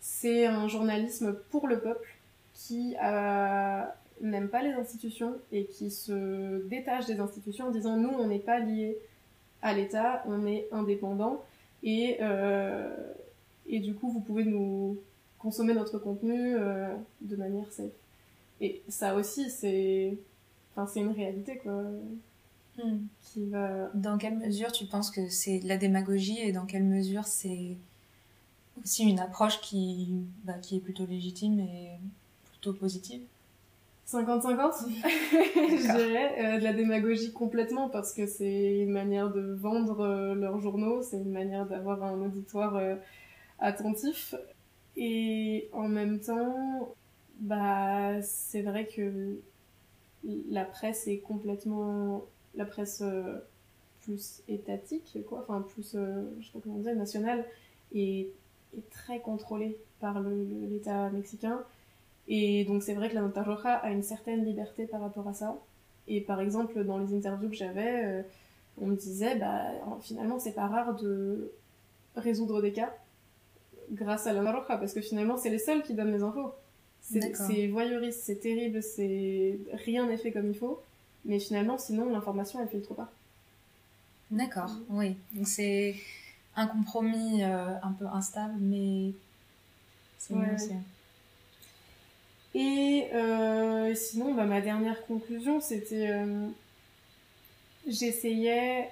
C'est 0.00 0.46
un 0.46 0.66
journalisme 0.66 1.32
pour 1.50 1.68
le 1.68 1.78
peuple 1.78 2.16
qui 2.54 2.96
euh, 3.00 3.82
n'aime 4.20 4.48
pas 4.48 4.62
les 4.62 4.72
institutions 4.72 5.36
et 5.52 5.66
qui 5.66 5.92
se 5.92 6.66
détache 6.66 7.06
des 7.06 7.20
institutions 7.20 7.68
en 7.68 7.70
disant 7.70 7.96
nous 7.96 8.08
on 8.08 8.26
n'est 8.26 8.40
pas 8.40 8.58
lié 8.58 8.98
à 9.62 9.72
l'État, 9.72 10.24
on 10.26 10.44
est 10.46 10.66
indépendant 10.72 11.44
et, 11.84 12.16
euh, 12.20 12.96
et 13.68 13.78
du 13.78 13.94
coup 13.94 14.10
vous 14.10 14.20
pouvez 14.20 14.44
nous 14.44 14.98
consommer 15.38 15.72
notre 15.72 15.98
contenu 15.98 16.56
euh, 16.56 16.92
de 17.20 17.36
manière 17.36 17.70
safe. 17.70 17.92
Et 18.60 18.82
ça 18.88 19.14
aussi 19.14 19.50
c'est 19.50 20.16
enfin, 20.74 21.00
une 21.00 21.12
réalité 21.12 21.58
quoi. 21.58 21.84
Hmm. 22.78 23.06
Qui 23.22 23.46
va... 23.46 23.90
Dans 23.94 24.18
quelle 24.18 24.38
mesure 24.38 24.72
tu 24.72 24.86
penses 24.86 25.10
que 25.10 25.28
c'est 25.28 25.60
de 25.60 25.68
la 25.68 25.76
démagogie 25.76 26.38
et 26.40 26.52
dans 26.52 26.66
quelle 26.66 26.84
mesure 26.84 27.24
c'est 27.24 27.76
aussi 28.82 29.04
une 29.04 29.18
approche 29.18 29.60
qui, 29.60 30.26
bah, 30.44 30.54
qui 30.54 30.76
est 30.76 30.80
plutôt 30.80 31.06
légitime 31.06 31.60
et 31.60 31.98
positive? 32.72 33.22
50-50 34.06 34.88
Je 35.02 35.96
dirais 35.96 36.34
euh, 36.38 36.58
de 36.58 36.64
la 36.64 36.72
démagogie 36.72 37.32
complètement 37.32 37.88
parce 37.88 38.12
que 38.12 38.26
c'est 38.26 38.78
une 38.78 38.92
manière 38.92 39.32
de 39.32 39.52
vendre 39.54 40.00
euh, 40.00 40.34
leurs 40.34 40.60
journaux, 40.60 41.02
c'est 41.02 41.16
une 41.16 41.32
manière 41.32 41.66
d'avoir 41.66 42.04
un 42.04 42.22
auditoire 42.22 42.76
euh, 42.76 42.94
attentif. 43.58 44.34
Et 44.96 45.68
en 45.72 45.88
même 45.88 46.20
temps, 46.20 46.94
bah, 47.40 48.22
c'est 48.22 48.62
vrai 48.62 48.86
que 48.86 49.40
la 50.48 50.64
presse 50.64 51.08
est 51.08 51.18
complètement. 51.18 52.24
La 52.56 52.64
presse 52.64 53.02
plus 54.02 54.42
étatique, 54.48 55.18
quoi, 55.28 55.44
enfin 55.46 55.62
plus, 55.62 55.92
je 55.92 56.46
sais 56.46 56.52
pas 56.52 56.60
comment 56.62 56.78
dire, 56.78 56.94
nationale, 56.94 57.44
est, 57.94 58.28
est 58.76 58.90
très 58.90 59.20
contrôlée 59.20 59.76
par 60.00 60.20
l'État 60.20 61.10
mexicain. 61.10 61.60
Et 62.28 62.64
donc 62.64 62.82
c'est 62.82 62.94
vrai 62.94 63.08
que 63.08 63.14
la 63.14 63.22
Nota 63.22 63.42
Roja 63.42 63.74
a 63.74 63.90
une 63.90 64.02
certaine 64.02 64.44
liberté 64.44 64.86
par 64.86 65.00
rapport 65.00 65.28
à 65.28 65.34
ça. 65.34 65.58
Et 66.08 66.20
par 66.20 66.40
exemple, 66.40 66.84
dans 66.84 66.98
les 66.98 67.14
interviews 67.14 67.48
que 67.48 67.56
j'avais, 67.56 68.04
euh, 68.04 68.22
on 68.80 68.86
me 68.86 68.96
disait, 68.96 69.36
bah, 69.36 69.62
finalement, 70.02 70.38
c'est 70.38 70.52
pas 70.52 70.66
rare 70.66 70.94
de 70.96 71.52
résoudre 72.16 72.62
des 72.62 72.72
cas 72.72 72.94
grâce 73.90 74.26
à 74.26 74.32
la 74.32 74.40
Nota 74.40 74.58
Roja, 74.58 74.76
parce 74.78 74.92
que 74.92 75.00
finalement, 75.00 75.36
c'est 75.36 75.50
les 75.50 75.58
seuls 75.58 75.82
qui 75.82 75.94
donnent 75.94 76.12
les 76.12 76.22
infos. 76.22 76.52
C'est 77.00 77.68
voyeuriste, 77.68 78.22
c'est 78.24 78.40
terrible, 78.40 78.82
c'est 78.82 79.60
rien 79.72 80.06
n'est 80.06 80.16
fait 80.16 80.32
comme 80.32 80.48
il 80.48 80.56
faut, 80.56 80.80
mais 81.26 81.38
finalement, 81.38 81.76
sinon, 81.76 82.08
l'information, 82.08 82.60
elle 82.62 82.68
filtre 82.68 82.94
pas. 82.94 83.10
D'accord, 84.30 84.70
oui. 84.90 85.16
Donc 85.32 85.46
c'est 85.46 85.96
un 86.56 86.66
compromis 86.66 87.42
euh, 87.42 87.78
un 87.82 87.92
peu 87.92 88.06
instable, 88.06 88.54
mais 88.58 89.12
c'est 90.18 90.34
ouais. 90.34 90.54
aussi. 90.54 90.72
Et 92.54 93.08
euh, 93.12 93.94
sinon, 93.94 94.34
bah, 94.34 94.46
ma 94.46 94.60
dernière 94.60 95.04
conclusion, 95.06 95.60
c'était 95.60 96.10
euh, 96.10 96.48
j'essayais 97.86 98.88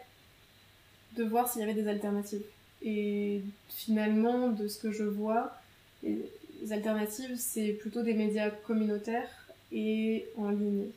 de 1.16 1.24
voir 1.24 1.48
s'il 1.50 1.60
y 1.60 1.64
avait 1.64 1.74
des 1.74 1.88
alternatives. 1.88 2.44
Et 2.82 3.40
finalement, 3.68 4.48
de 4.48 4.68
ce 4.68 4.78
que 4.78 4.92
je 4.92 5.04
vois, 5.04 5.56
les 6.02 6.72
alternatives, 6.72 7.36
c'est 7.38 7.72
plutôt 7.72 8.02
des 8.02 8.12
médias 8.12 8.50
communautaires 8.50 9.48
et 9.72 10.26
en 10.36 10.50
ligne. 10.50 10.90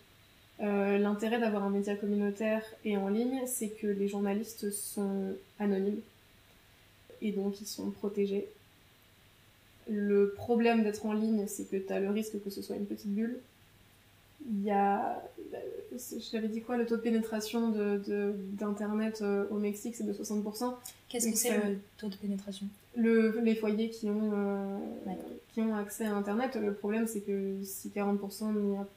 Euh, 0.59 0.97
l'intérêt 0.97 1.39
d'avoir 1.39 1.63
un 1.63 1.69
média 1.69 1.95
communautaire 1.95 2.63
et 2.83 2.97
en 2.97 3.09
ligne, 3.09 3.43
c'est 3.45 3.69
que 3.69 3.87
les 3.87 4.07
journalistes 4.07 4.71
sont 4.71 5.35
anonymes 5.59 6.01
et 7.21 7.31
donc 7.31 7.61
ils 7.61 7.67
sont 7.67 7.91
protégés. 7.91 8.47
Le 9.89 10.33
problème 10.35 10.83
d'être 10.83 11.05
en 11.05 11.13
ligne, 11.13 11.45
c'est 11.47 11.69
que 11.69 11.77
tu 11.77 11.93
as 11.93 11.99
le 11.99 12.09
risque 12.09 12.43
que 12.43 12.49
ce 12.49 12.61
soit 12.61 12.75
une 12.75 12.87
petite 12.87 13.13
bulle. 13.13 13.37
Il 14.49 14.63
y 14.63 14.71
a, 14.71 15.21
je 15.93 16.31
t'avais 16.31 16.47
dit 16.47 16.61
quoi, 16.61 16.77
le 16.77 16.85
taux 16.85 16.97
de 16.97 17.01
pénétration 17.01 17.69
d'Internet 17.69 19.21
de, 19.21 19.25
euh, 19.25 19.45
au 19.51 19.57
Mexique, 19.57 19.95
c'est 19.95 20.05
de 20.05 20.13
60%. 20.13 20.73
Qu'est-ce 21.09 21.29
que 21.29 21.35
c'est 21.35 21.57
le 21.57 21.77
taux 21.97 22.09
de 22.09 22.15
pénétration? 22.15 22.67
Le, 22.95 23.39
Les 23.41 23.55
foyers 23.55 23.89
qui 23.89 24.09
ont, 24.09 24.31
euh, 24.33 24.77
qui 25.53 25.61
ont 25.61 25.75
accès 25.75 26.05
à 26.05 26.13
Internet, 26.15 26.55
le 26.55 26.73
problème 26.73 27.07
c'est 27.07 27.21
que 27.21 27.55
si 27.63 27.89
40% 27.89 28.53
n'y 28.53 28.77
a 28.77 28.81
pas 28.81 28.87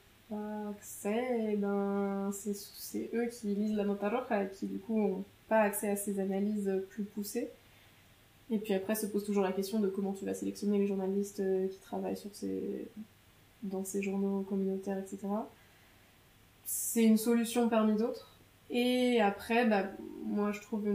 accès, 0.71 1.53
eh 1.53 1.57
ben, 1.57 2.31
c'est 2.33 3.11
eux 3.15 3.27
qui 3.27 3.49
lisent 3.49 3.77
la 3.77 3.85
nota 3.85 4.09
roja 4.09 4.45
et 4.45 4.49
qui 4.51 4.67
du 4.67 4.79
coup 4.79 4.99
n'ont 4.99 5.25
pas 5.49 5.61
accès 5.61 5.89
à 5.91 5.97
ces 5.97 6.21
analyses 6.21 6.71
plus 6.91 7.05
poussées. 7.05 7.51
Et 8.51 8.59
puis 8.59 8.75
après 8.75 8.95
se 8.95 9.07
pose 9.07 9.25
toujours 9.25 9.45
la 9.45 9.53
question 9.53 9.79
de 9.79 9.89
comment 9.89 10.13
tu 10.13 10.25
vas 10.25 10.35
sélectionner 10.35 10.79
les 10.79 10.87
journalistes 10.87 11.41
euh, 11.41 11.69
qui 11.69 11.79
travaillent 11.79 12.17
sur 12.17 12.35
ces... 12.35 12.89
dans 13.63 13.85
ces 13.85 14.03
journaux 14.03 14.43
communautaires, 14.43 14.99
etc. 14.99 15.19
C'est 16.65 17.05
une 17.05 17.19
solution 17.19 17.69
parmi 17.69 17.97
d'autres. 17.97 18.39
Et 18.71 19.21
après, 19.21 19.67
bah, 19.67 19.85
moi 20.25 20.53
je 20.53 20.61
trouve 20.61 20.89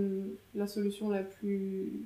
la 0.54 0.68
solution 0.68 1.10
la 1.10 1.24
plus 1.24 2.06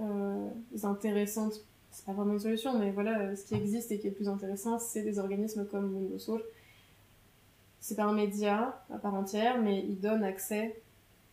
euh, 0.00 0.48
intéressante, 0.82 1.64
c'est 1.98 2.06
pas 2.06 2.12
vraiment 2.12 2.34
une 2.34 2.38
solution, 2.38 2.78
mais 2.78 2.92
voilà, 2.92 3.34
ce 3.34 3.44
qui 3.44 3.56
existe 3.56 3.90
et 3.90 3.98
qui 3.98 4.06
est 4.06 4.10
le 4.10 4.16
plus 4.16 4.28
intéressant, 4.28 4.78
c'est 4.78 5.02
des 5.02 5.18
organismes 5.18 5.66
comme 5.66 5.90
Mundosur. 5.90 6.40
C'est 7.80 7.96
pas 7.96 8.04
un 8.04 8.12
média 8.12 8.80
à 8.88 8.98
part 8.98 9.14
entière, 9.14 9.60
mais 9.60 9.84
il 9.84 9.98
donne 9.98 10.22
accès 10.22 10.80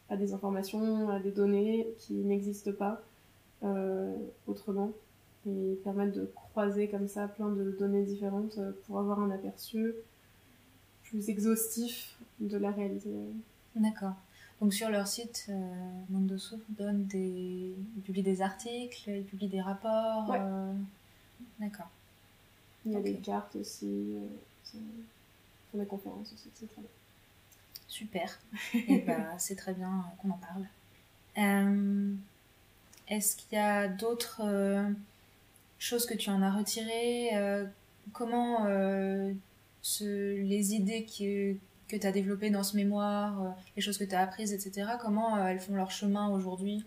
à 0.10 0.18
des 0.18 0.34
informations, 0.34 1.10
à 1.10 1.20
des 1.20 1.30
données 1.30 1.88
qui 2.00 2.14
n'existent 2.14 2.72
pas 2.72 3.04
euh, 3.62 4.16
autrement 4.48 4.92
et 5.48 5.80
permettent 5.84 6.16
de 6.16 6.26
croiser 6.34 6.88
comme 6.88 7.08
ça 7.08 7.28
plein 7.28 7.50
de 7.50 7.70
données 7.70 8.04
différentes 8.04 8.58
euh, 8.58 8.72
pour 8.88 8.98
avoir 8.98 9.20
un 9.20 9.30
aperçu 9.30 9.94
plus 11.04 11.30
exhaustif 11.30 12.18
de 12.40 12.58
la 12.58 12.72
réalité. 12.72 13.12
D'accord. 13.76 14.16
Donc 14.62 14.74
sur 14.74 14.90
leur 14.90 15.08
site, 15.08 15.48
euh, 15.50 16.34
donne 16.70 17.06
des, 17.06 17.76
ils 17.98 18.02
publient 18.04 18.24
des 18.24 18.42
articles, 18.42 19.10
ils 19.10 19.24
publient 19.24 19.50
des 19.50 19.62
rapports. 19.62 20.32
Euh, 20.34 20.74
d'accord. 21.60 21.90
Il 22.86 22.94
y 22.94 22.96
a 22.96 23.02
des 23.02 23.16
cartes 23.16 23.56
aussi, 23.58 24.16
euh, 24.74 24.78
des 25.74 25.86
conférences 25.86 26.32
aussi, 26.34 26.50
c'est 26.54 26.68
très 26.68 26.82
bien. 26.82 26.90
Super. 27.88 28.40
Et 28.74 29.00
bah, 29.00 29.38
c'est 29.38 29.56
très 29.56 29.74
bien 29.74 30.06
qu'on 30.22 30.30
en 30.30 30.38
parle. 30.38 30.66
Euh, 31.38 32.14
est-ce 33.10 33.36
qu'il 33.36 33.58
y 33.58 33.62
a 33.62 33.88
d'autres 33.90 34.42
choses 35.80 36.06
que 36.06 36.14
tu 36.14 36.30
en 36.30 36.42
as 36.42 36.52
retirées 36.52 37.32
Comment 38.14 38.66
les 40.00 40.74
idées 40.74 41.04
qui, 41.04 41.58
que 41.88 41.96
tu 41.96 42.08
as 42.08 42.12
développées 42.12 42.50
dans 42.50 42.64
ce 42.64 42.76
mémoire, 42.76 43.42
euh, 43.42 43.50
les 43.76 43.82
choses 43.82 43.98
que 43.98 44.04
tu 44.04 44.16
as 44.16 44.22
apprises, 44.22 44.54
etc., 44.54 44.94
comment 45.02 45.38
euh, 45.38 45.48
elles 45.48 45.60
font 45.60 45.76
leur 45.76 45.92
chemin 45.92 46.30
aujourd'hui? 46.30 46.86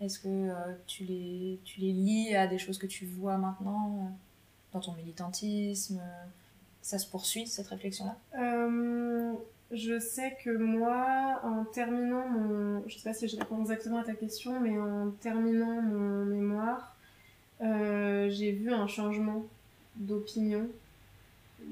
Est-ce 0.00 0.18
que 0.18 0.28
euh, 0.28 0.54
tu, 0.86 1.04
les, 1.04 1.58
tu 1.64 1.80
les 1.80 1.92
lis 1.92 2.34
à 2.34 2.46
des 2.46 2.58
choses 2.58 2.78
que 2.78 2.86
tu 2.86 3.06
vois 3.06 3.38
maintenant 3.38 4.12
dans 4.72 4.80
ton 4.80 4.92
militantisme? 4.92 6.00
Ça 6.82 6.98
se 6.98 7.08
poursuit, 7.08 7.46
cette 7.46 7.68
réflexion-là? 7.68 8.16
Je 9.72 9.98
sais 9.98 10.36
que 10.44 10.50
moi, 10.50 11.40
en 11.42 11.64
terminant 11.64 12.28
mon... 12.28 12.86
Je 12.86 12.96
sais 12.96 13.02
pas 13.02 13.14
si 13.14 13.26
je 13.26 13.36
réponds 13.36 13.60
exactement 13.62 13.98
à 13.98 14.04
ta 14.04 14.12
question, 14.12 14.60
mais 14.60 14.78
en 14.78 15.10
terminant 15.22 15.80
mon 15.80 16.26
mémoire, 16.26 16.94
j'ai 17.60 18.52
vu 18.52 18.72
un 18.72 18.86
changement 18.86 19.46
d'opinion 19.96 20.68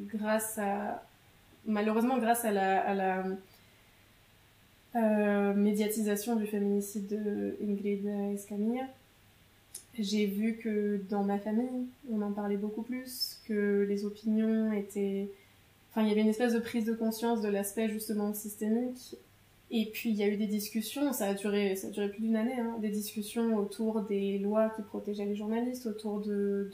grâce 0.08 0.58
à 0.58 1.04
malheureusement 1.66 2.18
grâce 2.18 2.44
à 2.44 2.52
la, 2.52 3.24
euh, 4.94 5.54
médiatisation 5.54 6.36
du 6.36 6.46
féminicide 6.46 7.06
de 7.08 7.56
Ingrid 7.62 8.06
Escamilla, 8.34 8.86
j'ai 9.98 10.26
vu 10.26 10.56
que 10.56 11.00
dans 11.10 11.22
ma 11.22 11.38
famille, 11.38 11.86
on 12.10 12.22
en 12.22 12.32
parlait 12.32 12.56
beaucoup 12.56 12.82
plus, 12.82 13.40
que 13.46 13.86
les 13.88 14.04
opinions 14.04 14.72
étaient... 14.72 15.28
Enfin, 15.90 16.02
il 16.02 16.08
y 16.08 16.12
avait 16.12 16.22
une 16.22 16.28
espèce 16.28 16.54
de 16.54 16.58
prise 16.58 16.86
de 16.86 16.94
conscience 16.94 17.42
de 17.42 17.48
l'aspect 17.48 17.88
justement 17.88 18.32
systémique. 18.32 19.16
Et 19.70 19.86
puis, 19.86 20.10
il 20.10 20.16
y 20.16 20.22
a 20.22 20.28
eu 20.28 20.36
des 20.36 20.46
discussions, 20.46 21.12
ça 21.12 21.28
a 21.28 21.34
duré, 21.34 21.76
ça 21.76 21.88
a 21.88 21.90
duré 21.90 22.08
plus 22.10 22.20
d'une 22.20 22.36
année, 22.36 22.58
hein, 22.58 22.76
des 22.80 22.90
discussions 22.90 23.56
autour 23.56 24.02
des 24.02 24.38
lois 24.38 24.70
qui 24.70 24.82
protégeaient 24.82 25.24
les 25.24 25.34
journalistes, 25.36 25.86
autour 25.86 26.20
de, 26.20 26.70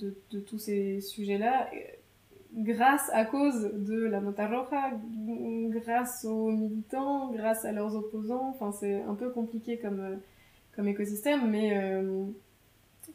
tous 0.46 0.58
ces 0.58 1.00
sujets-là 1.00 1.70
grâce 2.54 3.10
à 3.12 3.24
cause 3.24 3.70
de 3.74 4.04
la 4.04 4.20
Nota 4.20 4.46
Roja, 4.48 4.90
grâce 5.68 6.24
aux 6.24 6.50
militants, 6.50 7.30
grâce 7.32 7.64
à 7.64 7.72
leurs 7.72 7.94
opposants. 7.94 8.50
Enfin, 8.50 8.72
c'est 8.72 9.02
un 9.02 9.14
peu 9.14 9.30
compliqué 9.30 9.78
comme, 9.78 10.00
euh, 10.00 10.16
comme 10.74 10.88
écosystème, 10.88 11.50
mais 11.50 11.76
euh, 11.76 12.24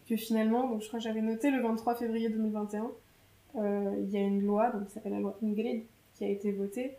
que 0.07 0.15
finalement, 0.15 0.67
donc 0.67 0.81
je 0.81 0.87
crois 0.87 0.99
que 0.99 1.03
j'avais 1.05 1.21
noté 1.21 1.51
le 1.51 1.61
23 1.61 1.95
février 1.95 2.29
2021, 2.29 2.91
euh, 3.55 3.95
il 3.99 4.09
y 4.09 4.17
a 4.17 4.21
une 4.21 4.41
loi, 4.41 4.71
donc 4.71 4.87
qui 4.87 4.93
s'appelle 4.93 5.13
la 5.13 5.19
loi 5.19 5.37
Ingrid, 5.43 5.83
qui 6.15 6.25
a 6.25 6.29
été 6.29 6.51
votée 6.51 6.93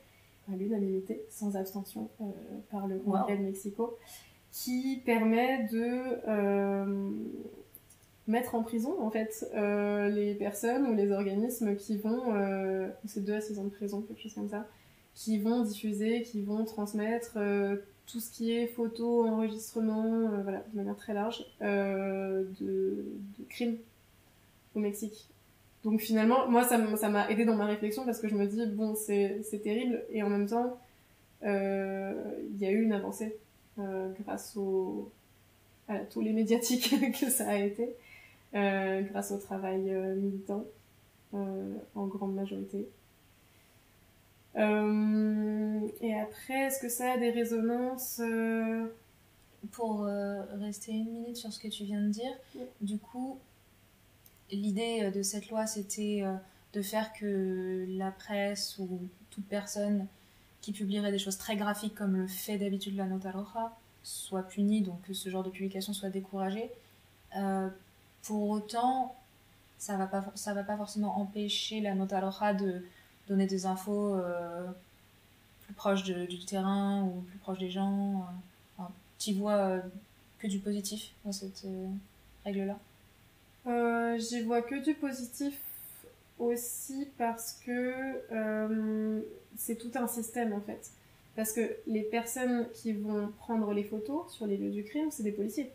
à 0.53 0.57
l'unanimité, 0.57 1.25
sans 1.31 1.57
abstention, 1.57 2.11
par 2.71 2.87
le 2.87 2.99
Congrès 2.99 3.39
de 3.39 3.43
Mexico, 3.43 3.97
qui 4.51 5.01
permet 5.07 5.67
de 5.73 6.21
mettre 8.27 8.55
en 8.55 8.63
prison 8.63 8.97
en 9.03 9.11
fait 9.11 9.47
euh, 9.55 10.09
les 10.09 10.35
personnes 10.35 10.87
ou 10.87 10.95
les 10.95 11.11
organismes 11.13 11.77
qui 11.77 11.99
vont 11.99 12.35
euh, 12.35 12.89
c'est 13.05 13.23
deux 13.25 13.35
à 13.35 13.41
six 13.41 13.59
ans 13.59 13.65
de 13.65 13.71
prison 13.71 14.01
quelque 14.03 14.23
chose 14.23 14.35
comme 14.35 14.49
ça 14.49 14.67
qui 15.15 15.39
vont 15.39 15.63
diffuser 15.63 16.23
qui 16.23 16.43
vont 16.43 16.65
transmettre 16.65 17.35
euh, 17.37 17.77
tout 18.07 18.21
ce 18.21 18.31
qui 18.31 18.53
est 18.53 18.67
photo 18.67 19.27
enregistrement 19.27 20.05
euh, 20.07 20.43
voilà 20.43 20.65
de 20.73 20.77
manière 20.77 20.97
très 20.97 21.13
large 21.13 21.45
de, 21.61 22.47
de, 22.61 23.45
crimes 23.49 23.77
au 24.75 24.81
Mexique. 24.81 25.29
Donc 25.85 26.01
finalement 26.01 26.49
moi 26.49 26.65
ça 26.65 26.79
m'a 26.79 27.31
aidé 27.31 27.45
dans 27.45 27.57
ma 27.57 27.67
réflexion 27.67 28.07
parce 28.07 28.21
que 28.21 28.29
je 28.29 28.35
me 28.35 28.47
dis 28.47 28.67
bon 28.67 28.95
c'est 28.95 29.61
terrible 29.63 30.03
et 30.11 30.23
en 30.23 30.31
même 30.31 30.49
temps 30.49 30.79
il 31.43 32.57
y 32.59 32.65
a 32.65 32.71
eu 32.71 32.83
une 32.83 32.93
avancée 32.95 33.37
grâce 33.79 34.57
au 34.57 35.11
à 35.89 35.99
tous 35.99 36.23
les 36.23 36.33
médiatiques 36.33 36.95
que 37.21 37.29
ça 37.29 37.51
a 37.51 37.57
été. 37.57 37.83
euh, 37.83 38.04
grâce 38.55 39.33
au 39.33 39.39
travail 39.39 39.91
euh, 39.91 40.15
militant 40.15 40.65
euh, 41.35 41.75
en 41.95 42.07
grande 42.07 42.35
majorité. 42.35 42.89
et 44.57 46.15
après, 46.15 46.67
est-ce 46.67 46.81
que 46.81 46.89
ça 46.89 47.13
a 47.13 47.19
des 47.19 47.31
résonances 47.31 48.21
Pour 49.73 50.05
rester 50.05 50.93
une 50.93 51.11
minute 51.11 51.37
sur 51.37 51.53
ce 51.53 51.59
que 51.59 51.69
tu 51.69 51.85
viens 51.85 52.01
de 52.01 52.09
dire, 52.09 52.33
du 52.81 52.99
coup, 52.99 53.39
l'idée 54.53 55.11
de 55.11 55.23
cette 55.23 55.51
loi, 55.51 55.67
c'était 55.67 56.23
de 56.73 56.83
faire 56.83 57.13
que 57.13 57.85
la 57.89 58.13
presse 58.13 58.79
ou 58.79 59.01
toute 59.31 59.47
personne 59.47 60.07
qui 60.61 60.73
publierait 60.73 61.11
des 61.11 61.19
choses 61.19 61.37
très 61.37 61.57
graphiques 61.57 61.97
comme 61.97 62.17
le 62.17 62.29
fait 62.29 62.57
d'habitude 62.57 62.97
la 62.97 63.07
Nota 63.07 63.33
Roja 63.33 63.77
soit 64.05 64.43
punie, 64.43 64.83
donc 64.83 65.03
que 65.03 65.15
ce 65.15 65.29
genre 65.29 65.43
de 65.43 65.51
publication 65.51 65.93
soit 65.93 66.11
découragée. 66.11 66.71
Pour 68.25 68.49
autant, 68.49 69.15
ça 69.79 69.97
va 69.97 70.07
pas 70.07 70.25
ça 70.35 70.55
va 70.55 70.63
pas 70.63 70.77
forcément 70.77 71.19
empêcher 71.19 71.81
la 71.81 71.95
Nota 71.95 72.21
Roja 72.21 72.55
de 72.55 72.83
donner 73.29 73.47
des 73.47 73.67
infos 73.67 74.15
euh, 74.15 74.67
plus 75.63 75.75
proches 75.75 76.03
du 76.05 76.45
terrain 76.45 77.05
ou 77.05 77.21
plus 77.23 77.39
proches 77.39 77.59
des 77.59 77.71
gens. 77.71 78.27
Euh, 78.81 78.83
tu 79.19 79.35
vois 79.35 79.57
euh, 79.57 79.81
que 80.39 80.47
du 80.47 80.59
positif 80.59 81.13
dans 81.25 81.33
cette 81.33 81.67
règle-là? 82.45 82.79
J'y 84.19 84.43
vois 84.43 84.63
que 84.63 84.83
du 84.83 84.95
positif 84.95 85.59
aussi 86.39 87.09
parce 87.19 87.61
que 87.65 88.23
c'est 89.57 89.77
tout 89.77 89.91
un 89.95 90.07
système 90.07 90.53
en 90.53 90.61
fait. 90.61 90.91
Parce 91.37 91.53
que 91.53 91.77
les 91.87 92.03
personnes 92.03 92.69
qui 92.75 92.93
vont 92.93 93.29
prendre 93.39 93.73
les 93.73 93.85
photos 93.85 94.33
sur 94.33 94.47
les 94.47 94.57
lieux 94.57 94.71
du 94.71 94.85
crime, 94.85 95.11
c'est 95.11 95.25
des 95.25 95.33
policiers 95.33 95.73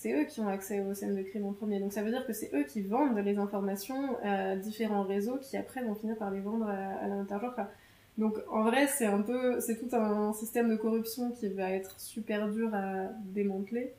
c'est 0.00 0.14
eux 0.14 0.24
qui 0.24 0.40
ont 0.40 0.48
accès 0.48 0.80
aux 0.80 0.94
scènes 0.94 1.14
de 1.14 1.20
crime 1.20 1.44
en 1.44 1.52
premier. 1.52 1.78
Donc 1.78 1.92
ça 1.92 2.02
veut 2.02 2.10
dire 2.10 2.26
que 2.26 2.32
c'est 2.32 2.50
eux 2.54 2.64
qui 2.64 2.80
vendent 2.80 3.18
les 3.18 3.36
informations 3.36 4.16
à 4.22 4.56
différents 4.56 5.02
réseaux 5.02 5.36
qui 5.36 5.58
après 5.58 5.84
vont 5.84 5.94
finir 5.94 6.16
par 6.16 6.30
les 6.30 6.40
vendre 6.40 6.66
à, 6.66 7.04
à 7.04 7.70
Donc 8.16 8.38
en 8.50 8.62
vrai, 8.62 8.86
c'est 8.86 9.04
un 9.04 9.20
peu, 9.20 9.60
c'est 9.60 9.76
tout 9.76 9.94
un 9.94 10.32
système 10.32 10.70
de 10.70 10.76
corruption 10.76 11.32
qui 11.32 11.48
va 11.50 11.70
être 11.70 12.00
super 12.00 12.48
dur 12.48 12.74
à 12.74 13.08
démanteler. 13.26 13.92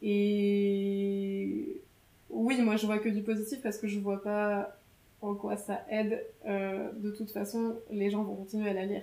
Et 0.00 1.82
oui, 2.30 2.62
moi 2.62 2.76
je 2.76 2.86
vois 2.86 2.98
que 2.98 3.10
du 3.10 3.20
positif 3.20 3.60
parce 3.62 3.76
que 3.76 3.88
je 3.88 4.00
vois 4.00 4.22
pas 4.22 4.74
en 5.20 5.34
quoi 5.34 5.58
ça 5.58 5.84
aide. 5.90 6.24
Euh, 6.46 6.90
de 6.94 7.10
toute 7.10 7.30
façon, 7.30 7.76
les 7.90 8.08
gens 8.10 8.22
vont 8.22 8.36
continuer 8.36 8.70
à 8.70 8.72
la 8.72 8.86
lire, 8.86 9.02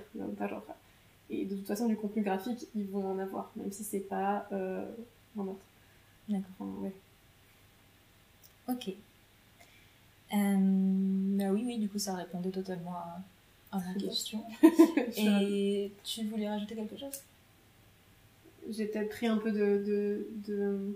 Et 1.29 1.45
de 1.45 1.55
toute 1.55 1.67
façon, 1.67 1.85
du 1.85 1.95
contenu 1.95 2.23
graphique, 2.23 2.65
ils 2.75 2.87
vont 2.87 3.05
en 3.05 3.19
avoir, 3.19 3.51
même 3.55 3.71
si 3.71 3.83
c'est 3.83 3.99
pas 3.99 4.47
euh, 4.51 4.83
un 5.37 5.43
meurtre. 5.43 5.68
D'accord, 6.29 6.67
ouais. 6.81 6.93
Ok. 8.69 8.89
Euh, 10.31 10.57
bah 11.37 11.51
oui, 11.51 11.63
oui, 11.65 11.79
du 11.79 11.89
coup, 11.89 11.97
ça 11.97 12.13
répondait 12.13 12.51
totalement 12.51 12.95
à, 13.71 13.79
ma 13.79 13.93
question. 13.95 14.43
Et 15.17 15.91
tu 16.03 16.25
voulais 16.25 16.47
rajouter 16.47 16.75
quelque 16.75 16.97
chose? 16.97 17.23
J'ai 18.69 18.85
peut-être 18.85 19.09
pris 19.09 19.25
un 19.25 19.37
peu 19.37 19.51
de, 19.51 19.83
de, 20.47 20.95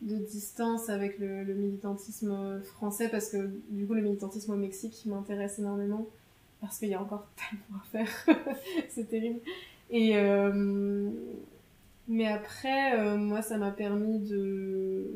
de, 0.00 0.16
distance 0.16 0.88
avec 0.88 1.18
le, 1.18 1.44
militantisme 1.44 2.62
français 2.62 3.10
parce 3.10 3.28
que, 3.28 3.50
du 3.68 3.86
coup, 3.86 3.92
le 3.92 4.00
militantisme 4.00 4.52
au 4.52 4.56
Mexique 4.56 5.02
m'intéresse 5.04 5.58
énormément 5.58 6.06
parce 6.62 6.78
qu'il 6.78 6.88
y 6.88 6.94
a 6.94 7.02
encore 7.02 7.26
tellement 7.36 7.82
à 7.82 7.84
faire. 7.90 8.56
C'est 8.88 9.08
terrible. 9.08 9.40
Et. 9.90 10.16
Euh, 10.16 11.10
Mais 12.08 12.26
après, 12.26 12.98
euh, 12.98 13.16
moi, 13.16 13.40
ça 13.42 13.56
m'a 13.56 13.70
permis 13.70 14.18
de, 14.18 15.06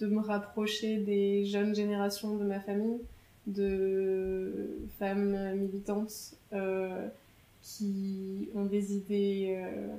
de 0.00 0.06
me 0.06 0.20
rapprocher 0.20 0.98
des 0.98 1.44
jeunes 1.44 1.74
générations 1.74 2.36
de 2.36 2.44
ma 2.44 2.60
famille, 2.60 3.00
de 3.46 4.80
femmes 4.98 5.56
militantes 5.56 6.34
euh, 6.52 7.06
qui 7.62 8.48
ont 8.56 8.64
des 8.64 8.94
idées 8.94 9.56
euh, 9.58 9.94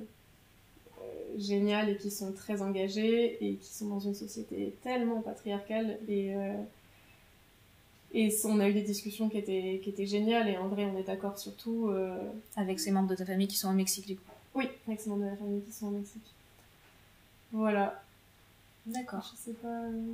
géniales 1.38 1.88
et 1.88 1.96
qui 1.96 2.10
sont 2.10 2.32
très 2.32 2.60
engagées 2.60 3.42
et 3.42 3.54
qui 3.54 3.72
sont 3.72 3.88
dans 3.88 4.00
une 4.00 4.14
société 4.14 4.74
tellement 4.82 5.20
patriarcale 5.22 5.98
et 6.08 6.34
et 8.16 8.32
on 8.44 8.60
a 8.60 8.68
eu 8.68 8.72
des 8.72 8.82
discussions 8.82 9.28
qui 9.28 9.38
étaient, 9.38 9.80
qui 9.82 9.90
étaient 9.90 10.06
géniales 10.06 10.48
et 10.48 10.56
en 10.56 10.68
vrai 10.68 10.84
on 10.84 10.96
est 10.96 11.02
d'accord 11.02 11.36
surtout. 11.36 11.90
Avec 12.56 12.78
ces 12.78 12.92
membres 12.92 13.08
de 13.08 13.16
ta 13.16 13.24
famille 13.24 13.48
qui 13.48 13.56
sont 13.56 13.68
au 13.68 13.72
Mexique 13.72 14.06
du 14.06 14.16
coup 14.16 14.33
oui, 14.54 14.68
avec 14.86 15.04
membres 15.06 15.24
de 15.24 15.30
la 15.30 15.36
famille 15.36 15.62
qui 15.62 15.72
sont 15.72 15.86
au 15.88 15.90
Mexique. 15.90 16.32
Voilà. 17.52 18.02
D'accord. 18.86 19.32
Je 19.32 19.50
sais 19.50 19.56
pas. 19.56 19.68
Euh, 19.68 20.12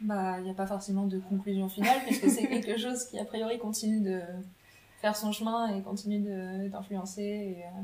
bah, 0.00 0.38
il 0.38 0.44
n'y 0.44 0.50
a 0.50 0.54
pas 0.54 0.66
forcément 0.66 1.06
de 1.06 1.18
conclusion 1.18 1.68
finale, 1.68 2.00
puisque 2.06 2.28
c'est 2.28 2.46
quelque 2.48 2.76
chose 2.76 3.04
qui, 3.06 3.18
a 3.18 3.24
priori, 3.24 3.58
continue 3.58 4.00
de 4.00 4.20
faire 5.00 5.16
son 5.16 5.32
chemin 5.32 5.74
et 5.76 5.82
continue 5.82 6.20
d'influencer. 6.68 7.58
Euh, 7.58 7.82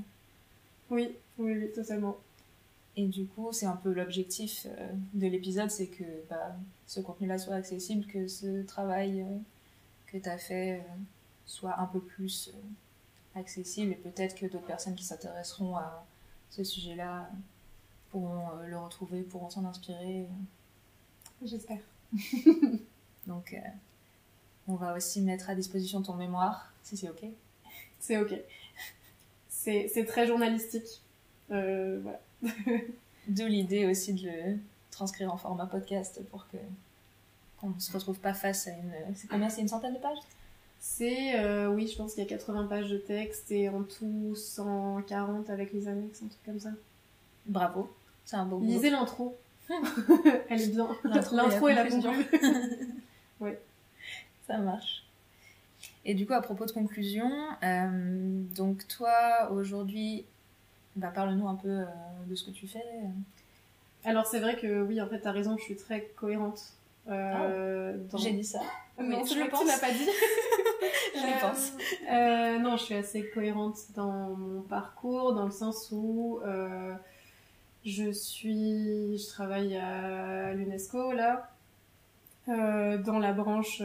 oui, 0.90 1.10
oui, 1.38 1.52
oui, 1.52 1.72
totalement. 1.72 2.16
Et 2.96 3.06
du 3.06 3.26
coup, 3.26 3.52
c'est 3.52 3.66
un 3.66 3.76
peu 3.76 3.92
l'objectif 3.92 4.66
euh, 4.66 4.88
de 5.14 5.26
l'épisode, 5.28 5.70
c'est 5.70 5.86
que 5.86 6.04
bah, 6.28 6.56
ce 6.86 7.00
contenu-là 7.00 7.38
soit 7.38 7.54
accessible, 7.54 8.06
que 8.06 8.26
ce 8.26 8.62
travail 8.64 9.24
que 10.06 10.18
tu 10.18 10.28
as 10.28 10.38
fait 10.38 10.82
soit 11.46 11.78
un 11.78 11.86
peu 11.86 12.00
plus 12.00 12.52
accessible 13.38 13.92
et 13.92 13.96
peut-être 13.96 14.34
que 14.34 14.46
d'autres 14.46 14.66
personnes 14.66 14.94
qui 14.94 15.04
s'intéresseront 15.04 15.76
à 15.76 16.04
ce 16.50 16.64
sujet-là 16.64 17.30
pourront 18.10 18.50
euh, 18.58 18.66
le 18.66 18.78
retrouver, 18.78 19.22
pourront 19.22 19.50
s'en 19.50 19.64
inspirer. 19.64 20.26
J'espère. 21.42 21.80
Donc, 23.26 23.52
euh, 23.52 23.68
on 24.66 24.74
va 24.74 24.94
aussi 24.94 25.20
mettre 25.20 25.50
à 25.50 25.54
disposition 25.54 26.02
ton 26.02 26.14
mémoire, 26.14 26.72
si 26.82 26.96
c'est 26.96 27.08
OK. 27.08 27.24
C'est 28.00 28.18
OK. 28.18 28.34
C'est 29.48 30.04
très 30.06 30.26
journalistique. 30.26 31.02
Euh, 31.50 32.00
voilà. 32.00 32.20
D'où 33.28 33.46
l'idée 33.46 33.86
aussi 33.86 34.14
de 34.14 34.26
le 34.26 34.58
transcrire 34.90 35.32
en 35.32 35.36
format 35.36 35.66
podcast 35.66 36.22
pour 36.30 36.48
que 36.48 36.56
qu'on 37.58 37.70
ne 37.70 37.80
se 37.80 37.92
retrouve 37.92 38.20
pas 38.20 38.34
face 38.34 38.68
à 38.68 38.70
une... 38.70 38.92
C'est 39.16 39.26
combien 39.26 39.48
C'est 39.48 39.60
une 39.60 39.68
centaine 39.68 39.94
de 39.94 39.98
pages? 39.98 40.18
C'est, 40.80 41.38
euh, 41.40 41.68
oui, 41.68 41.88
je 41.88 41.96
pense 41.96 42.14
qu'il 42.14 42.22
y 42.22 42.26
a 42.26 42.28
80 42.28 42.66
pages 42.66 42.90
de 42.90 42.98
texte 42.98 43.50
et 43.50 43.68
en 43.68 43.82
tout 43.82 44.34
140 44.34 45.50
avec 45.50 45.72
les 45.72 45.88
annexes, 45.88 46.22
un 46.22 46.28
truc 46.28 46.42
comme 46.44 46.60
ça. 46.60 46.70
Bravo, 47.46 47.92
c'est 48.24 48.36
un 48.36 48.46
beau 48.46 48.60
Lisez 48.60 48.90
l'intro. 48.90 49.36
Elle 50.48 50.62
est 50.62 50.68
bien. 50.68 50.88
L'intro 51.04 51.68
et 51.68 51.74
la 51.74 51.84
conclusion. 51.84 52.12
oui. 53.40 53.50
Ça 54.46 54.58
marche. 54.58 55.04
Et 56.04 56.14
du 56.14 56.26
coup, 56.26 56.32
à 56.32 56.40
propos 56.40 56.64
de 56.64 56.72
conclusion, 56.72 57.30
euh, 57.62 58.42
donc 58.56 58.86
toi, 58.88 59.50
aujourd'hui, 59.52 60.24
bah, 60.96 61.08
parle-nous 61.08 61.48
un 61.48 61.54
peu 61.54 61.68
euh, 61.68 61.84
de 62.26 62.34
ce 62.34 62.44
que 62.44 62.50
tu 62.50 62.66
fais. 62.66 62.82
Alors, 64.04 64.26
c'est 64.26 64.40
vrai 64.40 64.56
que 64.56 64.82
oui, 64.82 65.00
en 65.02 65.06
fait, 65.06 65.20
t'as 65.20 65.32
raison, 65.32 65.56
je 65.58 65.64
suis 65.64 65.76
très 65.76 66.04
cohérente. 66.16 66.72
Ah, 67.08 67.48
j'ai 68.16 68.32
dit 68.32 68.44
ça. 68.44 68.60
Non, 69.00 69.24
je 69.24 69.38
le 69.38 69.48
pense. 69.48 69.60
Tu 69.60 69.66
l'as 69.66 69.78
pas 69.78 69.92
dit. 69.92 70.08
je 71.14 71.26
le 71.26 71.40
pense. 71.40 71.72
Euh, 72.10 72.58
non, 72.58 72.76
je 72.76 72.84
suis 72.84 72.94
assez 72.94 73.28
cohérente 73.30 73.78
dans 73.94 74.30
mon 74.30 74.62
parcours, 74.62 75.34
dans 75.34 75.44
le 75.44 75.50
sens 75.50 75.90
où 75.92 76.40
euh, 76.44 76.94
je 77.84 78.10
suis, 78.10 79.18
je 79.18 79.26
travaille 79.28 79.76
à 79.76 80.52
l'UNESCO 80.54 81.12
là, 81.12 81.50
euh, 82.48 82.98
dans 82.98 83.18
la 83.18 83.32
branche 83.32 83.82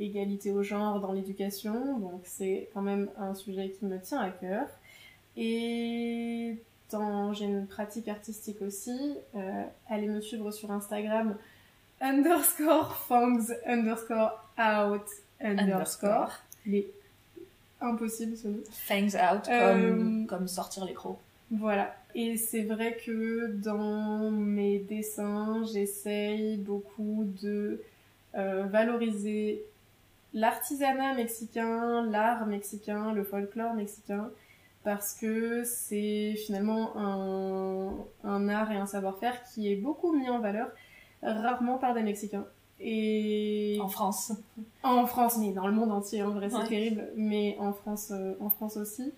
égalité 0.00 0.50
au 0.50 0.62
genre 0.62 0.98
dans 0.98 1.12
l'éducation, 1.12 1.98
donc 1.98 2.22
c'est 2.24 2.68
quand 2.74 2.82
même 2.82 3.08
un 3.16 3.34
sujet 3.34 3.70
qui 3.70 3.84
me 3.84 4.00
tient 4.00 4.20
à 4.20 4.30
cœur. 4.30 4.66
Et 5.36 6.58
j'ai 7.32 7.44
une 7.44 7.66
pratique 7.66 8.06
artistique 8.08 8.62
aussi. 8.62 9.16
allez 9.88 10.06
me 10.06 10.20
suivre 10.20 10.50
sur 10.52 10.70
Instagram 10.70 11.36
underscore 12.04 12.94
fangs 13.08 13.52
underscore 13.66 14.32
out 14.58 15.06
underscore. 15.40 16.32
Il 16.66 16.74
est 16.76 16.86
impossible 17.80 18.36
ce 18.36 18.48
nom. 18.48 18.58
Fangs 18.70 19.16
out 19.16 19.44
comme, 19.46 20.22
euh, 20.22 20.26
comme 20.26 20.48
sortir 20.48 20.84
les 20.84 20.94
crocs. 20.94 21.18
Voilà. 21.50 21.94
Et 22.14 22.36
c'est 22.36 22.62
vrai 22.62 22.96
que 23.04 23.48
dans 23.52 24.30
mes 24.30 24.78
dessins, 24.78 25.64
j'essaye 25.72 26.56
beaucoup 26.56 27.24
de 27.42 27.82
euh, 28.36 28.64
valoriser 28.64 29.62
l'artisanat 30.32 31.14
mexicain, 31.14 32.04
l'art 32.06 32.46
mexicain, 32.46 33.12
le 33.12 33.24
folklore 33.24 33.74
mexicain, 33.74 34.30
parce 34.84 35.14
que 35.14 35.64
c'est 35.64 36.34
finalement 36.36 36.96
un, 36.96 37.94
un, 38.24 38.48
art 38.48 38.70
et 38.70 38.76
un 38.76 38.86
savoir-faire 38.86 39.42
qui 39.44 39.72
est 39.72 39.76
beaucoup 39.76 40.12
mis 40.12 40.28
en 40.28 40.40
valeur 40.40 40.68
rarement 41.24 41.78
par 41.78 41.94
des 41.94 42.02
Mexicains. 42.02 42.46
Et 42.80 43.78
en 43.80 43.88
France. 43.88 44.32
En 44.82 45.06
France, 45.06 45.38
mais 45.38 45.52
dans 45.52 45.66
le 45.66 45.72
monde 45.72 45.92
entier, 45.92 46.22
en 46.22 46.30
vrai, 46.30 46.50
c'est 46.50 46.68
terrible. 46.68 47.08
Mais 47.16 47.56
en 47.58 47.72
France, 47.72 48.08
euh, 48.10 48.34
en 48.40 48.50
France 48.50 48.76
aussi, 48.76 49.12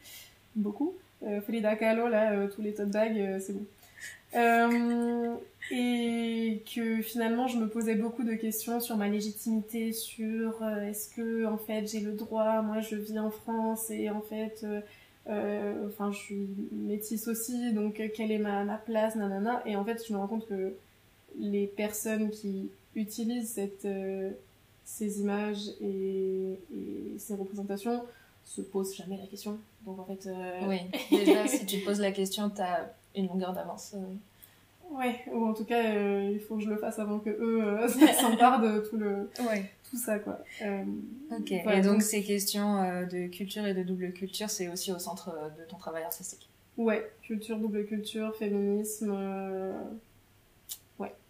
beaucoup. 0.55 0.95
Euh, 1.23 1.41
Frida 1.41 1.77
Kahlo, 1.77 2.09
là, 2.09 2.33
euh, 2.33 2.49
tous 2.49 2.63
les 2.63 2.75
top 2.75 2.89
bags, 2.89 3.19
euh, 3.19 3.39
c'est 3.41 3.55
bon. 3.55 3.67
et 5.71 6.63
que 6.75 7.03
finalement, 7.03 7.49
je 7.49 7.59
me 7.59 7.69
posais 7.69 7.95
beaucoup 7.95 8.23
de 8.23 8.35
questions 8.35 8.81
sur 8.81 8.97
ma 8.97 9.09
légitimité, 9.09 9.93
sur 9.93 10.63
est-ce 10.85 11.15
que, 11.15 11.47
en 11.47 11.57
fait, 11.57 11.87
j'ai 11.91 12.01
le 12.01 12.13
droit, 12.13 12.63
moi, 12.63 12.81
je 12.81 12.97
vis 12.97 13.19
en 13.19 13.31
France 13.31 13.91
et 13.91 14.11
en 14.11 14.21
fait, 14.21 14.65
enfin, 15.27 16.13
je 16.13 16.19
suis 16.19 16.49
métisse 16.73 17.27
aussi, 17.29 17.73
donc 17.73 18.01
quelle 18.15 18.31
est 18.31 18.39
ma, 18.39 18.65
ma 18.65 18.77
place, 18.77 19.17
nanana. 19.17 19.63
Et 19.67 19.75
en 19.75 19.85
fait, 19.85 20.05
je 20.07 20.13
me 20.13 20.19
rends 20.19 20.29
compte 20.29 20.47
que 20.47 20.75
les 21.39 21.67
personnes 21.67 22.31
qui 22.31 22.71
utilisent 22.95 23.51
cette, 23.51 23.85
euh, 23.85 24.31
ces 24.85 25.21
images 25.21 25.69
et, 25.81 26.59
ces 27.19 27.35
représentations 27.35 28.03
se 28.45 28.61
posent 28.61 28.95
jamais 28.95 29.17
la 29.17 29.27
question. 29.27 29.59
Donc 29.85 29.99
en 29.99 30.05
fait. 30.05 30.29
Euh, 30.29 30.61
oui, 30.69 30.79
déjà, 31.11 31.47
si 31.47 31.67
tu 31.67 31.79
poses 31.79 32.01
la 32.01 32.13
question, 32.13 32.51
tu 32.51 32.61
as 32.61 32.93
une 33.15 33.29
longueur 33.29 33.53
d'avance. 33.53 33.95
Euh. 33.95 34.97
Ouais, 34.97 35.25
ou 35.33 35.47
en 35.47 35.53
tout 35.53 35.65
cas, 35.65 35.83
il 36.31 36.39
faut 36.39 36.57
que 36.57 36.63
je 36.63 36.71
le 36.71 36.77
fasse 36.77 37.01
avant 37.01 37.19
que 37.19 37.31
eux 37.31 37.89
s'emparent 38.21 38.61
de 38.61 38.79
tout, 38.89 38.97
le, 38.97 39.29
tout 39.91 39.97
ça, 39.97 40.21
quoi. 40.21 40.39
ok, 41.33 41.51
et 41.51 41.81
donc, 41.81 42.03
ces 42.03 42.23
questions 42.23 43.03
de 43.11 43.27
culture 43.27 43.67
et 43.67 43.75
de 43.75 43.83
double 43.83 44.13
culture, 44.13 44.49
c'est 44.49 44.69
aussi 44.69 44.93
au 44.93 45.01
centre 45.01 45.35
de 45.59 45.65
ton 45.69 45.77
travail 45.77 46.05
artistique 46.05 46.49
Ouais, 46.77 47.11
culture, 47.23 47.59
double 47.59 47.85
culture, 47.87 48.33
féminisme 48.37 49.13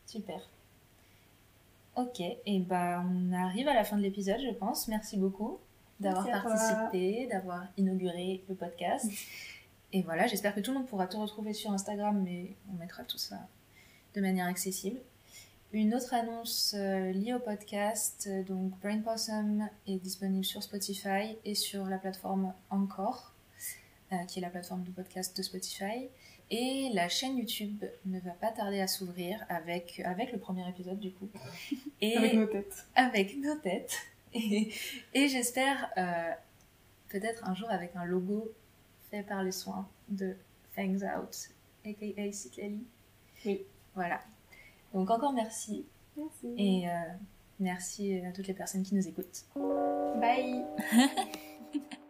Super. 0.07 0.41
Ok, 1.97 2.21
et 2.21 2.59
ben 2.61 3.05
on 3.11 3.33
arrive 3.33 3.69
à 3.69 3.75
la 3.75 3.85
fin 3.85 3.97
de 3.97 4.03
l'épisode, 4.03 4.41
je 4.41 4.55
pense. 4.55 4.89
Merci 4.89 5.17
beaucoup 5.17 5.59
d'avoir 5.99 6.27
participé, 6.31 7.27
d'avoir 7.27 7.67
inauguré 7.77 8.45
le 8.49 8.55
podcast. 8.55 9.11
et 9.93 10.03
voilà, 10.03 10.27
j'espère 10.27 10.55
que 10.55 10.61
tout 10.61 10.73
le 10.73 10.79
monde 10.79 10.87
pourra 10.87 11.07
te 11.07 11.17
retrouver 11.17 11.53
sur 11.53 11.71
Instagram, 11.71 12.23
mais 12.23 12.55
on 12.71 12.77
mettra 12.77 13.03
tout 13.05 13.19
ça 13.19 13.49
de 14.15 14.21
manière 14.21 14.47
accessible. 14.47 14.99
Une 15.73 15.95
autre 15.95 16.15
annonce 16.15 16.75
euh, 16.77 17.13
liée 17.13 17.35
au 17.35 17.39
podcast, 17.39 18.29
euh, 18.31 18.43
donc 18.45 18.79
Brain 18.81 19.01
Possum 19.01 19.69
est 19.87 19.97
disponible 19.97 20.45
sur 20.45 20.63
Spotify 20.63 21.37
et 21.45 21.55
sur 21.55 21.85
la 21.87 21.99
plateforme 21.99 22.55
Encore, 22.71 23.35
euh, 24.13 24.17
qui 24.29 24.39
est 24.39 24.43
la 24.43 24.51
plateforme 24.51 24.85
de 24.85 24.91
podcast 24.91 25.37
de 25.37 25.43
Spotify. 25.43 26.09
Et 26.51 26.91
la 26.95 27.09
chaîne 27.09 27.39
YouTube 27.39 27.85
ne 28.05 28.21
va 28.21 28.31
pas 28.31 28.53
tarder 28.53 28.81
à 28.81 28.87
s'ouvrir 28.87 29.45
avec, 29.49 30.01
avec 30.05 30.33
le 30.33 30.39
premier 30.39 30.69
épisode 30.69 31.01
du 31.01 31.13
coup. 31.13 31.29
Et 32.01 32.17
avec 32.17 32.35
nos 32.35 32.47
têtes. 32.47 32.87
Avec 32.95 33.37
nos 33.39 33.57
têtes. 33.57 33.97
Et, 34.33 34.73
et 35.15 35.29
j'espère 35.29 35.91
euh, 35.97 36.33
peut-être 37.09 37.49
un 37.49 37.55
jour 37.55 37.71
avec 37.71 37.97
un 37.97 38.05
logo 38.05 38.53
fait 39.11 39.23
par 39.23 39.43
les 39.43 39.53
soins 39.53 39.89
de 40.09 40.37
Fangs 40.75 41.03
Out, 41.03 41.51
aka 41.85 42.33
Citlali. 42.33 42.85
Oui. 43.45 43.63
Voilà. 43.95 44.21
Donc 44.93 45.11
encore 45.11 45.33
merci. 45.33 45.87
Merci. 46.17 46.55
Et 46.57 46.89
euh, 46.89 46.93
merci 47.61 48.21
à 48.21 48.33
toutes 48.33 48.47
les 48.47 48.55
personnes 48.55 48.83
qui 48.83 48.95
nous 48.95 49.07
écoutent. 49.07 49.45
Bye 50.21 50.65